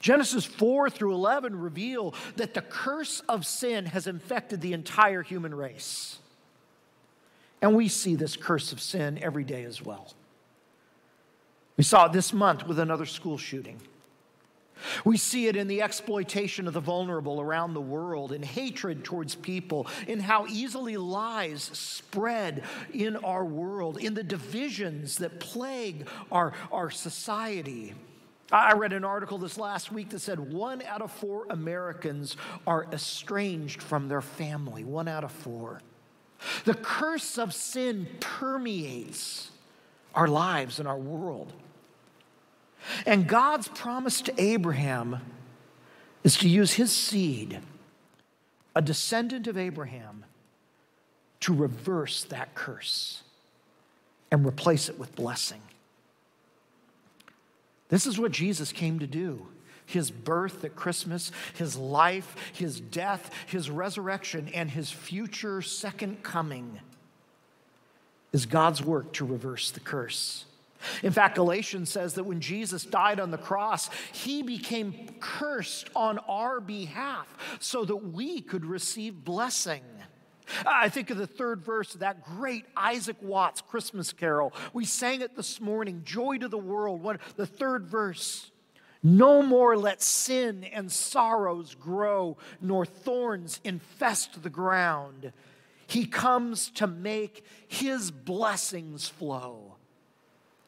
Genesis 0.00 0.44
4 0.44 0.90
through 0.90 1.14
11 1.14 1.58
reveal 1.58 2.14
that 2.36 2.54
the 2.54 2.62
curse 2.62 3.20
of 3.28 3.46
sin 3.46 3.86
has 3.86 4.06
infected 4.06 4.60
the 4.60 4.72
entire 4.72 5.22
human 5.22 5.54
race. 5.54 6.18
And 7.60 7.76
we 7.76 7.88
see 7.88 8.16
this 8.16 8.36
curse 8.36 8.72
of 8.72 8.80
sin 8.80 9.18
every 9.22 9.44
day 9.44 9.64
as 9.64 9.80
well. 9.80 10.12
We 11.76 11.84
saw 11.84 12.06
it 12.06 12.12
this 12.12 12.32
month 12.32 12.66
with 12.66 12.78
another 12.78 13.06
school 13.06 13.38
shooting. 13.38 13.80
We 15.04 15.16
see 15.16 15.46
it 15.46 15.56
in 15.56 15.68
the 15.68 15.82
exploitation 15.82 16.66
of 16.66 16.74
the 16.74 16.80
vulnerable 16.80 17.40
around 17.40 17.74
the 17.74 17.80
world, 17.80 18.32
in 18.32 18.42
hatred 18.42 19.04
towards 19.04 19.34
people, 19.34 19.86
in 20.06 20.20
how 20.20 20.46
easily 20.46 20.96
lies 20.96 21.62
spread 21.72 22.64
in 22.92 23.16
our 23.16 23.44
world, 23.44 23.98
in 23.98 24.14
the 24.14 24.24
divisions 24.24 25.18
that 25.18 25.40
plague 25.40 26.08
our, 26.30 26.52
our 26.70 26.90
society. 26.90 27.94
I 28.50 28.74
read 28.74 28.92
an 28.92 29.04
article 29.04 29.38
this 29.38 29.56
last 29.56 29.92
week 29.92 30.10
that 30.10 30.18
said 30.18 30.38
one 30.38 30.82
out 30.82 31.00
of 31.00 31.10
four 31.10 31.46
Americans 31.48 32.36
are 32.66 32.86
estranged 32.92 33.82
from 33.82 34.08
their 34.08 34.20
family. 34.20 34.84
One 34.84 35.08
out 35.08 35.24
of 35.24 35.32
four. 35.32 35.80
The 36.64 36.74
curse 36.74 37.38
of 37.38 37.54
sin 37.54 38.06
permeates 38.20 39.50
our 40.14 40.28
lives 40.28 40.78
and 40.78 40.88
our 40.88 40.98
world. 40.98 41.52
And 43.06 43.28
God's 43.28 43.68
promise 43.68 44.20
to 44.22 44.40
Abraham 44.40 45.20
is 46.24 46.36
to 46.38 46.48
use 46.48 46.74
his 46.74 46.92
seed, 46.92 47.60
a 48.74 48.82
descendant 48.82 49.46
of 49.46 49.56
Abraham, 49.56 50.24
to 51.40 51.54
reverse 51.54 52.24
that 52.24 52.54
curse 52.54 53.22
and 54.30 54.46
replace 54.46 54.88
it 54.88 54.98
with 54.98 55.14
blessing. 55.14 55.60
This 57.92 58.06
is 58.06 58.18
what 58.18 58.32
Jesus 58.32 58.72
came 58.72 59.00
to 59.00 59.06
do. 59.06 59.48
His 59.84 60.10
birth 60.10 60.64
at 60.64 60.74
Christmas, 60.74 61.30
his 61.52 61.76
life, 61.76 62.34
his 62.54 62.80
death, 62.80 63.30
his 63.46 63.68
resurrection, 63.68 64.48
and 64.54 64.70
his 64.70 64.90
future 64.90 65.60
second 65.60 66.22
coming 66.22 66.80
is 68.32 68.46
God's 68.46 68.82
work 68.82 69.12
to 69.12 69.26
reverse 69.26 69.70
the 69.72 69.80
curse. 69.80 70.46
In 71.02 71.12
fact, 71.12 71.34
Galatians 71.34 71.90
says 71.90 72.14
that 72.14 72.24
when 72.24 72.40
Jesus 72.40 72.82
died 72.82 73.20
on 73.20 73.30
the 73.30 73.36
cross, 73.36 73.90
he 74.10 74.42
became 74.42 75.10
cursed 75.20 75.90
on 75.94 76.16
our 76.20 76.60
behalf 76.60 77.58
so 77.60 77.84
that 77.84 77.96
we 77.96 78.40
could 78.40 78.64
receive 78.64 79.22
blessing. 79.22 79.82
I 80.66 80.88
think 80.88 81.10
of 81.10 81.16
the 81.16 81.26
third 81.26 81.62
verse 81.62 81.94
of 81.94 82.00
that 82.00 82.24
great 82.24 82.64
Isaac 82.76 83.16
Watts 83.20 83.60
Christmas 83.60 84.12
carol. 84.12 84.52
We 84.72 84.84
sang 84.84 85.20
it 85.20 85.36
this 85.36 85.60
morning, 85.60 86.02
Joy 86.04 86.38
to 86.38 86.48
the 86.48 86.58
World. 86.58 87.02
What, 87.02 87.20
the 87.36 87.46
third 87.46 87.86
verse. 87.86 88.50
No 89.02 89.42
more 89.42 89.76
let 89.76 90.00
sin 90.00 90.62
and 90.64 90.90
sorrows 90.90 91.74
grow, 91.74 92.36
nor 92.60 92.86
thorns 92.86 93.60
infest 93.64 94.42
the 94.42 94.50
ground. 94.50 95.32
He 95.86 96.06
comes 96.06 96.70
to 96.70 96.86
make 96.86 97.44
his 97.66 98.10
blessings 98.10 99.08
flow, 99.08 99.74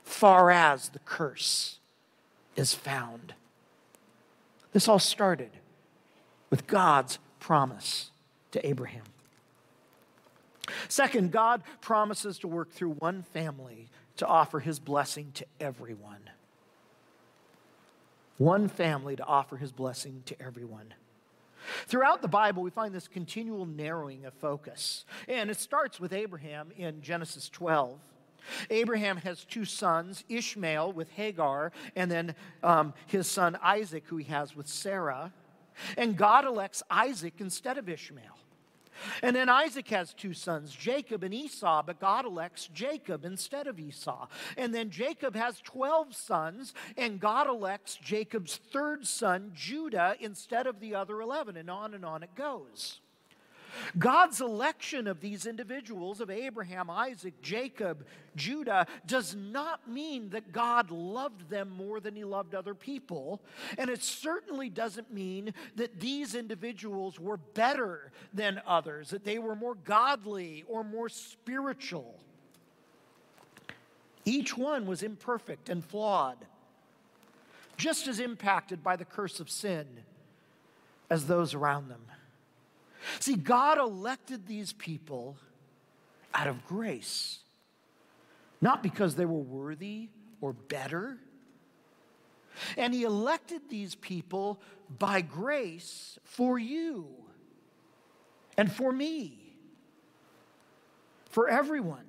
far 0.03 0.51
as 0.51 0.89
the 0.89 0.99
curse 1.01 1.79
is 2.57 2.75
found. 2.75 3.35
This 4.73 4.89
all 4.89 4.99
started 4.99 5.51
with 6.51 6.67
God's 6.67 7.21
promise 7.39 8.11
to 8.51 8.67
Abraham. 8.67 9.05
Second, 10.88 11.33
God 11.33 11.62
promises 11.81 12.38
to 12.40 12.48
work 12.48 12.70
through 12.70 12.92
one 12.92 13.22
family 13.22 13.88
to 14.16 14.27
offer 14.27 14.61
his 14.61 14.79
blessing 14.79 15.31
to 15.35 15.46
everyone. 15.61 16.31
One 18.38 18.68
family 18.68 19.16
to 19.16 19.24
offer 19.24 19.57
his 19.57 19.72
blessing 19.72 20.22
to 20.27 20.40
everyone. 20.42 20.94
Throughout 21.87 22.20
the 22.20 22.29
Bible, 22.29 22.62
we 22.62 22.70
find 22.70 22.94
this 22.94 23.09
continual 23.09 23.66
narrowing 23.66 24.24
of 24.27 24.35
focus. 24.35 25.05
And 25.29 25.50
it 25.50 25.59
starts 25.59 25.98
with 25.98 26.12
Abraham 26.12 26.70
in 26.77 27.00
Genesis 27.00 27.48
12. 27.48 27.98
Abraham 28.68 29.16
has 29.18 29.44
two 29.44 29.64
sons, 29.64 30.22
Ishmael 30.29 30.92
with 30.92 31.11
Hagar, 31.11 31.72
and 31.96 32.11
then 32.11 32.35
um, 32.62 32.92
his 33.07 33.27
son 33.27 33.57
Isaac, 33.62 34.05
who 34.07 34.18
he 34.18 34.24
has 34.24 34.55
with 34.55 34.68
Sarah. 34.68 35.33
And 35.96 36.16
God 36.16 36.44
elects 36.44 36.83
Isaac 36.90 37.35
instead 37.38 37.79
of 37.79 37.88
Ishmael. 37.88 38.38
And 39.23 39.35
then 39.35 39.49
Isaac 39.49 39.88
has 39.88 40.12
two 40.12 40.35
sons, 40.35 40.75
Jacob 40.75 41.23
and 41.23 41.35
Esau, 41.35 41.83
but 41.83 42.01
God 42.01 42.25
elects 42.25 42.69
Jacob 42.73 43.25
instead 43.25 43.67
of 43.67 43.79
Esau. 43.79 44.27
And 44.57 44.75
then 44.75 44.90
Jacob 44.90 45.35
has 45.35 45.61
12 45.61 46.14
sons, 46.14 46.75
and 46.97 47.21
God 47.21 47.49
elects 47.49 47.97
Jacob's 47.97 48.57
third 48.73 49.07
son, 49.07 49.53
Judah, 49.55 50.17
instead 50.21 50.67
of 50.67 50.81
the 50.81 50.95
other 50.95 51.21
11. 51.21 51.57
And 51.57 51.71
on 51.71 51.95
and 51.95 52.05
on 52.05 52.23
it 52.23 52.35
goes. 52.35 53.01
God's 53.99 54.41
election 54.41 55.07
of 55.07 55.21
these 55.21 55.47
individuals, 55.47 56.21
of 56.21 56.31
Abraham, 56.31 56.91
Isaac, 56.91 57.41
Jacob, 57.43 58.07
Judah, 58.37 58.87
does 59.07 59.35
not 59.35 59.89
mean 59.89 60.31
that 60.31 60.53
God 60.53 60.91
loved 60.91 61.49
them 61.49 61.71
more 61.71 62.01
than 62.01 62.17
he 62.17 62.25
loved 62.25 62.55
other 62.55 62.75
people. 62.75 63.41
And 63.79 63.91
it 63.91 64.03
certainly 64.03 64.69
doesn't 64.69 65.13
mean 65.13 65.55
that 65.77 66.01
these 66.01 66.35
individuals 66.35 67.21
were 67.21 67.37
better 67.37 68.13
than 68.33 68.61
others, 68.67 69.11
that 69.11 69.25
they 69.25 69.39
were 69.39 69.57
more 69.57 69.75
godly 69.75 70.65
or 70.69 70.85
more 70.85 71.09
spiritual. 71.09 72.19
Each 74.25 74.57
one 74.57 74.87
was 74.87 75.03
imperfect 75.03 75.69
and 75.69 75.85
flawed, 75.85 76.39
just 77.77 78.09
as 78.09 78.21
impacted 78.21 78.83
by 78.83 78.97
the 78.97 79.05
curse 79.05 79.41
of 79.41 79.51
sin 79.51 79.87
as 81.11 81.27
those 81.27 81.55
around 81.55 81.89
them. 81.89 82.01
See, 83.21 83.35
God 83.35 83.79
elected 83.79 84.47
these 84.47 84.73
people 84.73 85.37
out 86.33 86.47
of 86.47 86.67
grace, 86.67 87.38
not 88.61 88.83
because 88.83 89.14
they 89.14 89.27
were 89.27 89.38
worthy 89.38 90.09
or 90.40 90.53
better. 90.53 91.19
And 92.77 92.95
He 92.95 93.05
elected 93.05 93.62
these 93.69 93.95
people 93.95 94.61
by 94.99 95.21
grace 95.21 96.19
for 96.25 96.59
you 96.59 97.07
and 98.57 98.71
for 98.71 98.93
me, 98.93 99.57
for 101.31 101.49
everyone. 101.49 102.07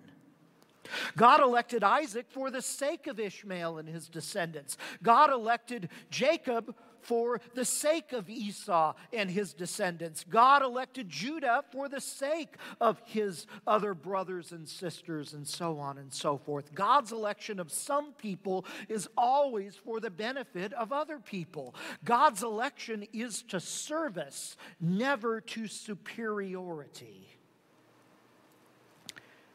God 1.15 1.41
elected 1.41 1.83
Isaac 1.83 2.27
for 2.29 2.51
the 2.51 2.61
sake 2.61 3.07
of 3.07 3.19
Ishmael 3.19 3.77
and 3.77 3.89
his 3.89 4.07
descendants. 4.07 4.77
God 5.01 5.31
elected 5.31 5.89
Jacob 6.09 6.75
for 7.05 7.39
the 7.53 7.65
sake 7.65 8.13
of 8.13 8.29
Esau 8.29 8.93
and 9.13 9.29
his 9.29 9.53
descendants. 9.53 10.25
God 10.27 10.63
elected 10.63 11.07
Judah 11.07 11.63
for 11.71 11.87
the 11.87 12.01
sake 12.01 12.55
of 12.81 12.99
his 13.05 13.45
other 13.67 13.93
brothers 13.93 14.51
and 14.51 14.67
sisters, 14.67 15.33
and 15.33 15.47
so 15.47 15.79
on 15.79 15.97
and 15.97 16.11
so 16.11 16.37
forth. 16.37 16.73
God's 16.73 17.11
election 17.11 17.59
of 17.59 17.71
some 17.71 18.13
people 18.13 18.65
is 18.89 19.07
always 19.17 19.75
for 19.75 19.99
the 19.99 20.09
benefit 20.09 20.73
of 20.73 20.91
other 20.91 21.19
people. 21.19 21.75
God's 22.03 22.43
election 22.43 23.05
is 23.13 23.43
to 23.43 23.59
service, 23.59 24.57
never 24.81 25.41
to 25.41 25.67
superiority. 25.67 27.29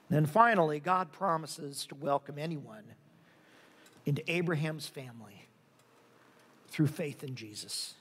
Then 0.08 0.26
finally, 0.26 0.80
God 0.80 1.12
promises 1.12 1.86
to 1.86 1.94
welcome 1.94 2.38
anyone 2.38 2.84
into 4.06 4.28
Abraham's 4.30 4.86
family 4.86 5.49
through 6.70 6.86
faith 6.86 7.22
in 7.22 7.34
Jesus. 7.34 7.94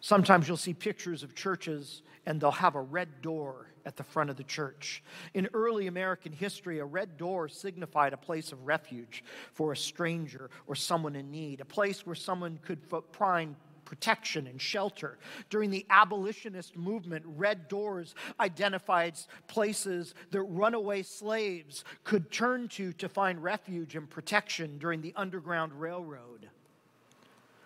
Sometimes 0.00 0.48
you'll 0.48 0.56
see 0.56 0.74
pictures 0.74 1.22
of 1.22 1.34
churches 1.34 2.02
and 2.26 2.40
they'll 2.40 2.50
have 2.50 2.74
a 2.74 2.80
red 2.80 3.22
door 3.22 3.66
at 3.84 3.96
the 3.96 4.04
front 4.04 4.30
of 4.30 4.36
the 4.36 4.44
church. 4.44 5.02
In 5.34 5.48
early 5.54 5.86
American 5.86 6.32
history, 6.32 6.78
a 6.78 6.84
red 6.84 7.16
door 7.16 7.48
signified 7.48 8.12
a 8.12 8.16
place 8.16 8.52
of 8.52 8.66
refuge 8.66 9.24
for 9.52 9.72
a 9.72 9.76
stranger 9.76 10.50
or 10.66 10.74
someone 10.74 11.16
in 11.16 11.30
need, 11.30 11.60
a 11.60 11.64
place 11.64 12.06
where 12.06 12.14
someone 12.14 12.58
could 12.64 12.80
find 13.12 13.56
protection 13.92 14.46
and 14.46 14.58
shelter. 14.58 15.18
During 15.50 15.70
the 15.70 15.84
abolitionist 15.90 16.78
movement, 16.78 17.26
red 17.26 17.68
doors 17.68 18.14
identified 18.40 19.18
places 19.48 20.14
that 20.30 20.40
runaway 20.44 21.02
slaves 21.02 21.84
could 22.02 22.30
turn 22.30 22.68
to 22.68 22.94
to 22.94 23.06
find 23.10 23.42
refuge 23.42 23.94
and 23.94 24.08
protection 24.08 24.78
during 24.78 25.02
the 25.02 25.12
Underground 25.14 25.78
Railroad. 25.78 26.48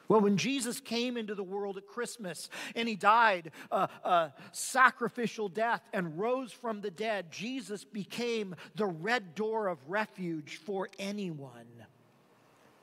Well, 0.09 0.21
when 0.21 0.37
Jesus 0.37 0.81
came 0.81 1.17
into 1.17 1.37
the 1.37 1.45
world 1.45 1.77
at 1.77 1.87
Christmas 1.87 2.51
and 2.75 2.89
he 2.89 2.97
died 2.97 3.53
a, 3.71 3.89
a, 4.03 4.33
sacrificial 4.51 5.49
death 5.49 5.83
and 5.93 6.19
rose 6.19 6.51
from 6.51 6.81
the 6.81 6.91
dead, 6.91 7.31
Jesus 7.31 7.85
became 7.85 8.57
the 8.75 8.87
red 8.87 9.37
door 9.37 9.69
of 9.69 9.79
refuge 9.87 10.57
for 10.57 10.89
anyone 10.99 11.87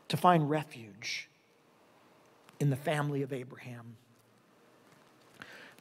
to 0.07 0.15
find 0.15 0.49
refuge 0.49 1.27
in 2.63 2.69
the 2.69 2.75
family 2.77 3.21
of 3.23 3.33
Abraham. 3.33 3.97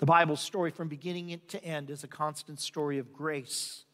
The 0.00 0.06
Bible's 0.06 0.40
story 0.40 0.72
from 0.72 0.88
beginning 0.88 1.40
to 1.46 1.64
end 1.64 1.90
is 1.90 2.02
a 2.02 2.08
constant 2.08 2.58
story 2.58 2.98
of 2.98 3.12
grace 3.12 3.84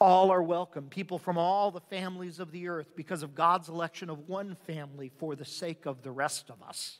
all 0.00 0.30
are 0.30 0.42
welcome, 0.42 0.86
people 0.88 1.18
from 1.18 1.36
all 1.36 1.72
the 1.72 1.80
families 1.80 2.38
of 2.38 2.52
the 2.52 2.68
earth, 2.68 2.94
because 2.94 3.24
of 3.24 3.34
God's 3.34 3.68
election 3.68 4.08
of 4.08 4.28
one 4.28 4.56
family 4.66 5.10
for 5.18 5.34
the 5.34 5.44
sake 5.44 5.84
of 5.84 6.02
the 6.02 6.12
rest 6.12 6.48
of 6.48 6.62
us. 6.62 6.98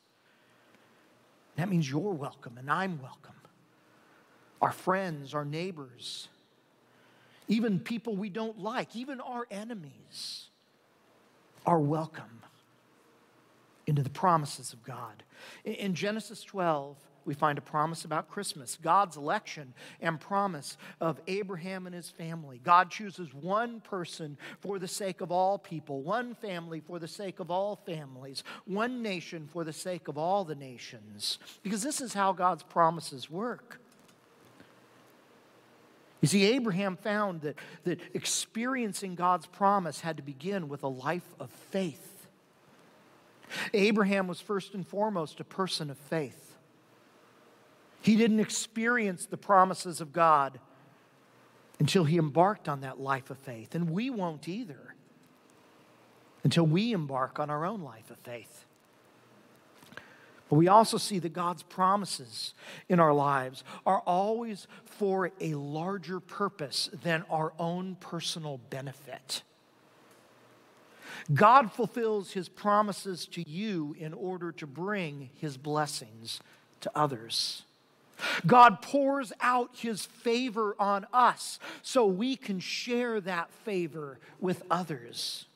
That 1.54 1.68
means 1.68 1.88
you're 1.88 2.12
welcome 2.12 2.58
and 2.58 2.68
I'm 2.68 3.00
welcome. 3.00 3.37
Our 4.60 4.72
friends, 4.72 5.34
our 5.34 5.44
neighbors, 5.44 6.28
even 7.46 7.78
people 7.78 8.16
we 8.16 8.28
don't 8.28 8.58
like, 8.58 8.96
even 8.96 9.20
our 9.20 9.46
enemies 9.52 10.48
are 11.64 11.78
welcome 11.78 12.42
into 13.86 14.02
the 14.02 14.10
promises 14.10 14.72
of 14.72 14.82
God. 14.82 15.22
In 15.64 15.94
Genesis 15.94 16.42
12, 16.42 16.96
we 17.24 17.34
find 17.34 17.58
a 17.58 17.62
promise 17.62 18.04
about 18.04 18.28
Christmas, 18.28 18.78
God's 18.80 19.16
election 19.16 19.72
and 20.00 20.20
promise 20.20 20.76
of 21.00 21.20
Abraham 21.26 21.86
and 21.86 21.94
his 21.94 22.10
family. 22.10 22.60
God 22.62 22.90
chooses 22.90 23.32
one 23.32 23.80
person 23.80 24.36
for 24.60 24.78
the 24.78 24.88
sake 24.88 25.20
of 25.20 25.32
all 25.32 25.58
people, 25.58 26.02
one 26.02 26.34
family 26.34 26.80
for 26.80 26.98
the 26.98 27.08
sake 27.08 27.40
of 27.40 27.50
all 27.50 27.76
families, 27.86 28.44
one 28.66 29.02
nation 29.02 29.48
for 29.50 29.64
the 29.64 29.72
sake 29.72 30.08
of 30.08 30.18
all 30.18 30.44
the 30.44 30.54
nations. 30.54 31.38
Because 31.62 31.82
this 31.82 32.00
is 32.00 32.12
how 32.12 32.32
God's 32.32 32.62
promises 32.62 33.30
work. 33.30 33.80
You 36.20 36.28
see, 36.28 36.44
Abraham 36.54 36.96
found 36.96 37.42
that, 37.42 37.56
that 37.84 38.00
experiencing 38.14 39.14
God's 39.14 39.44
promise 39.46 40.00
had 40.00 40.16
to 40.16 40.22
begin 40.22 40.68
with 40.68 40.82
a 40.82 40.88
life 40.88 41.34
of 41.38 41.50
faith. 41.50 42.13
Abraham 43.72 44.26
was 44.26 44.40
first 44.40 44.74
and 44.74 44.86
foremost 44.86 45.40
a 45.40 45.44
person 45.44 45.90
of 45.90 45.98
faith. 45.98 46.56
He 48.00 48.16
didn't 48.16 48.40
experience 48.40 49.26
the 49.26 49.36
promises 49.36 50.00
of 50.00 50.12
God 50.12 50.60
until 51.78 52.04
he 52.04 52.18
embarked 52.18 52.68
on 52.68 52.82
that 52.82 53.00
life 53.00 53.30
of 53.30 53.38
faith. 53.38 53.74
And 53.74 53.90
we 53.90 54.10
won't 54.10 54.48
either 54.48 54.94
until 56.42 56.66
we 56.66 56.92
embark 56.92 57.38
on 57.38 57.50
our 57.50 57.64
own 57.64 57.82
life 57.82 58.10
of 58.10 58.18
faith. 58.18 58.66
But 60.48 60.56
we 60.56 60.68
also 60.68 60.98
see 60.98 61.18
that 61.20 61.32
God's 61.32 61.62
promises 61.62 62.52
in 62.88 63.00
our 63.00 63.14
lives 63.14 63.64
are 63.86 64.00
always 64.00 64.66
for 64.84 65.32
a 65.40 65.54
larger 65.54 66.20
purpose 66.20 66.90
than 67.02 67.24
our 67.30 67.54
own 67.58 67.96
personal 67.98 68.58
benefit. 68.68 69.42
God 71.32 71.72
fulfills 71.72 72.32
his 72.32 72.48
promises 72.48 73.26
to 73.28 73.48
you 73.48 73.96
in 73.98 74.12
order 74.12 74.52
to 74.52 74.66
bring 74.66 75.30
his 75.37 75.56
blessings 75.56 76.40
to 76.80 76.90
others. 76.94 77.62
God 78.46 78.82
pours 78.82 79.32
out 79.40 79.70
his 79.74 80.04
favor 80.04 80.76
on 80.78 81.06
us 81.12 81.58
so 81.82 82.06
we 82.06 82.37
can 82.37 82.60
share 82.60 83.20
that 83.22 83.50
favor 83.50 84.18
with 84.40 84.62
others. 84.70 85.46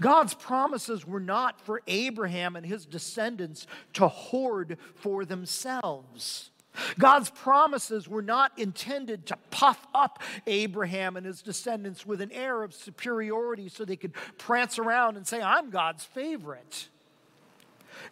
God's 0.00 0.34
promises 0.34 1.06
were 1.06 1.20
not 1.20 1.60
for 1.60 1.82
Abraham 1.86 2.54
and 2.54 2.64
his 2.64 2.86
descendants 2.86 3.66
to 3.94 4.08
hoard 4.08 4.78
for 4.94 5.24
themselves. 5.24 6.50
God's 6.98 7.30
promises 7.30 8.08
were 8.08 8.22
not 8.22 8.52
intended 8.58 9.26
to 9.26 9.38
puff 9.50 9.86
up 9.94 10.22
Abraham 10.46 11.16
and 11.16 11.24
his 11.24 11.42
descendants 11.42 12.04
with 12.04 12.20
an 12.20 12.32
air 12.32 12.62
of 12.62 12.74
superiority 12.74 13.68
so 13.68 13.84
they 13.84 13.96
could 13.96 14.14
prance 14.38 14.78
around 14.78 15.16
and 15.16 15.26
say, 15.26 15.40
I'm 15.40 15.70
God's 15.70 16.04
favorite. 16.04 16.88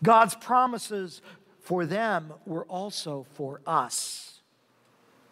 God's 0.03 0.35
promises 0.35 1.23
for 1.61 1.87
them 1.87 2.33
were 2.47 2.65
also 2.65 3.27
for 3.35 3.61
us, 3.67 4.41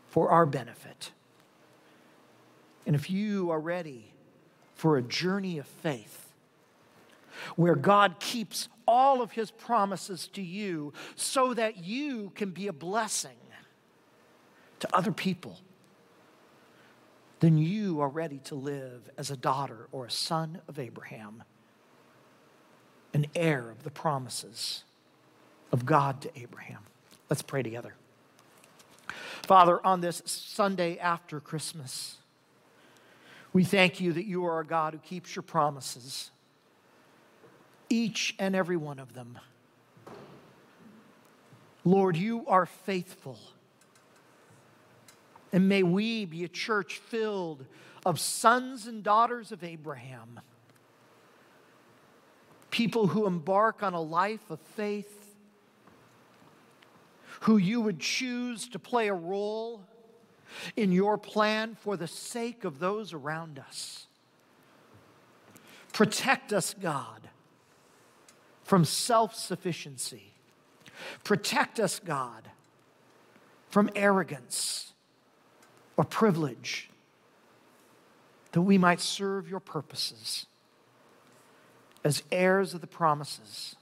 for 0.09 0.31
our 0.31 0.47
benefit. 0.47 1.13
And 2.87 2.97
if 2.97 3.11
you 3.11 3.51
are 3.51 3.61
ready 3.61 4.13
for 4.75 4.97
a 4.97 5.03
journey 5.03 5.59
of 5.59 5.67
faith, 5.67 6.33
where 7.57 7.75
God 7.75 8.17
keeps 8.19 8.69
all 8.91 9.23
of 9.23 9.31
his 9.31 9.53
promises 9.53 10.27
to 10.27 10.43
you 10.43 10.93
so 11.15 11.55
that 11.55 11.85
you 11.85 12.33
can 12.35 12.51
be 12.51 12.67
a 12.67 12.73
blessing 12.73 13.37
to 14.81 14.97
other 14.97 15.13
people, 15.13 15.61
then 17.39 17.57
you 17.57 18.01
are 18.01 18.09
ready 18.09 18.39
to 18.39 18.57
live 18.57 19.09
as 19.17 19.31
a 19.31 19.37
daughter 19.37 19.87
or 19.93 20.07
a 20.07 20.11
son 20.11 20.61
of 20.67 20.79
Abraham, 20.79 21.45
an 23.15 23.27
heir 23.37 23.71
of 23.71 23.85
the 23.85 23.91
promises 23.91 24.83
of 25.71 25.87
God 25.87 26.21
to 26.23 26.31
Abraham. 26.37 26.81
Let's 27.29 27.43
pray 27.43 27.63
together. 27.63 27.95
Father, 29.43 29.85
on 29.87 30.01
this 30.01 30.23
Sunday 30.27 30.99
after 30.99 31.39
Christmas, 31.39 32.17
we 33.53 33.63
thank 33.63 34.01
you 34.01 34.13
that 34.15 34.27
you 34.27 34.45
are 34.47 34.61
a 34.61 34.67
God 34.67 34.95
who 34.95 34.99
keeps 34.99 35.37
your 35.37 35.43
promises, 35.43 36.31
each 37.91 38.35
and 38.39 38.57
every 38.57 38.77
one 38.77 38.99
of 38.99 39.13
them. 39.13 39.39
Lord, 41.85 42.17
you 42.17 42.47
are 42.47 42.67
faithful. 42.67 43.39
And 45.53 45.69
may 45.69 45.83
we 45.83 46.25
be 46.25 46.45
a 46.45 46.49
church 46.49 46.99
filled 46.99 47.67
of 48.07 48.19
sons 48.19 48.87
and 48.87 49.03
daughters 49.03 49.53
of 49.53 49.63
Abraham, 49.65 50.41
people 52.71 53.09
who 53.09 53.27
embark 53.27 53.83
on 53.83 53.93
a 53.93 54.01
life 54.01 54.51
of 54.51 54.61
faith 54.61 55.21
who 57.41 57.57
you 57.57 57.81
would 57.81 58.01
choose 58.01 58.69
to 58.69 58.79
play 58.79 59.09
a 59.09 59.15
role 59.15 59.83
in 60.77 60.93
your 60.93 61.17
plan 61.17 61.75
for 61.75 61.97
the 61.97 62.07
sake 62.07 62.65
of 62.65 62.79
those 62.79 63.13
around 63.13 63.59
us. 63.59 64.07
Protect 65.93 66.53
us, 66.53 66.75
God, 66.75 67.29
from 68.71 68.85
self 68.85 69.35
sufficiency. 69.35 70.33
Protect 71.25 71.81
us, 71.81 71.99
God, 71.99 72.51
from 73.69 73.91
arrogance 73.97 74.93
or 75.97 76.05
privilege, 76.05 76.89
that 78.53 78.61
we 78.61 78.79
might 78.79 79.01
serve 79.01 79.51
your 79.51 79.59
purposes 79.59 80.47
as 82.05 82.23
heirs 82.31 82.73
of 82.73 82.81
the 82.81 82.87
promises. 82.87 83.75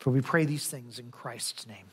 For 0.00 0.10
we 0.10 0.20
pray 0.20 0.44
these 0.46 0.66
things 0.66 0.98
in 0.98 1.12
Christ's 1.12 1.64
name. 1.64 1.86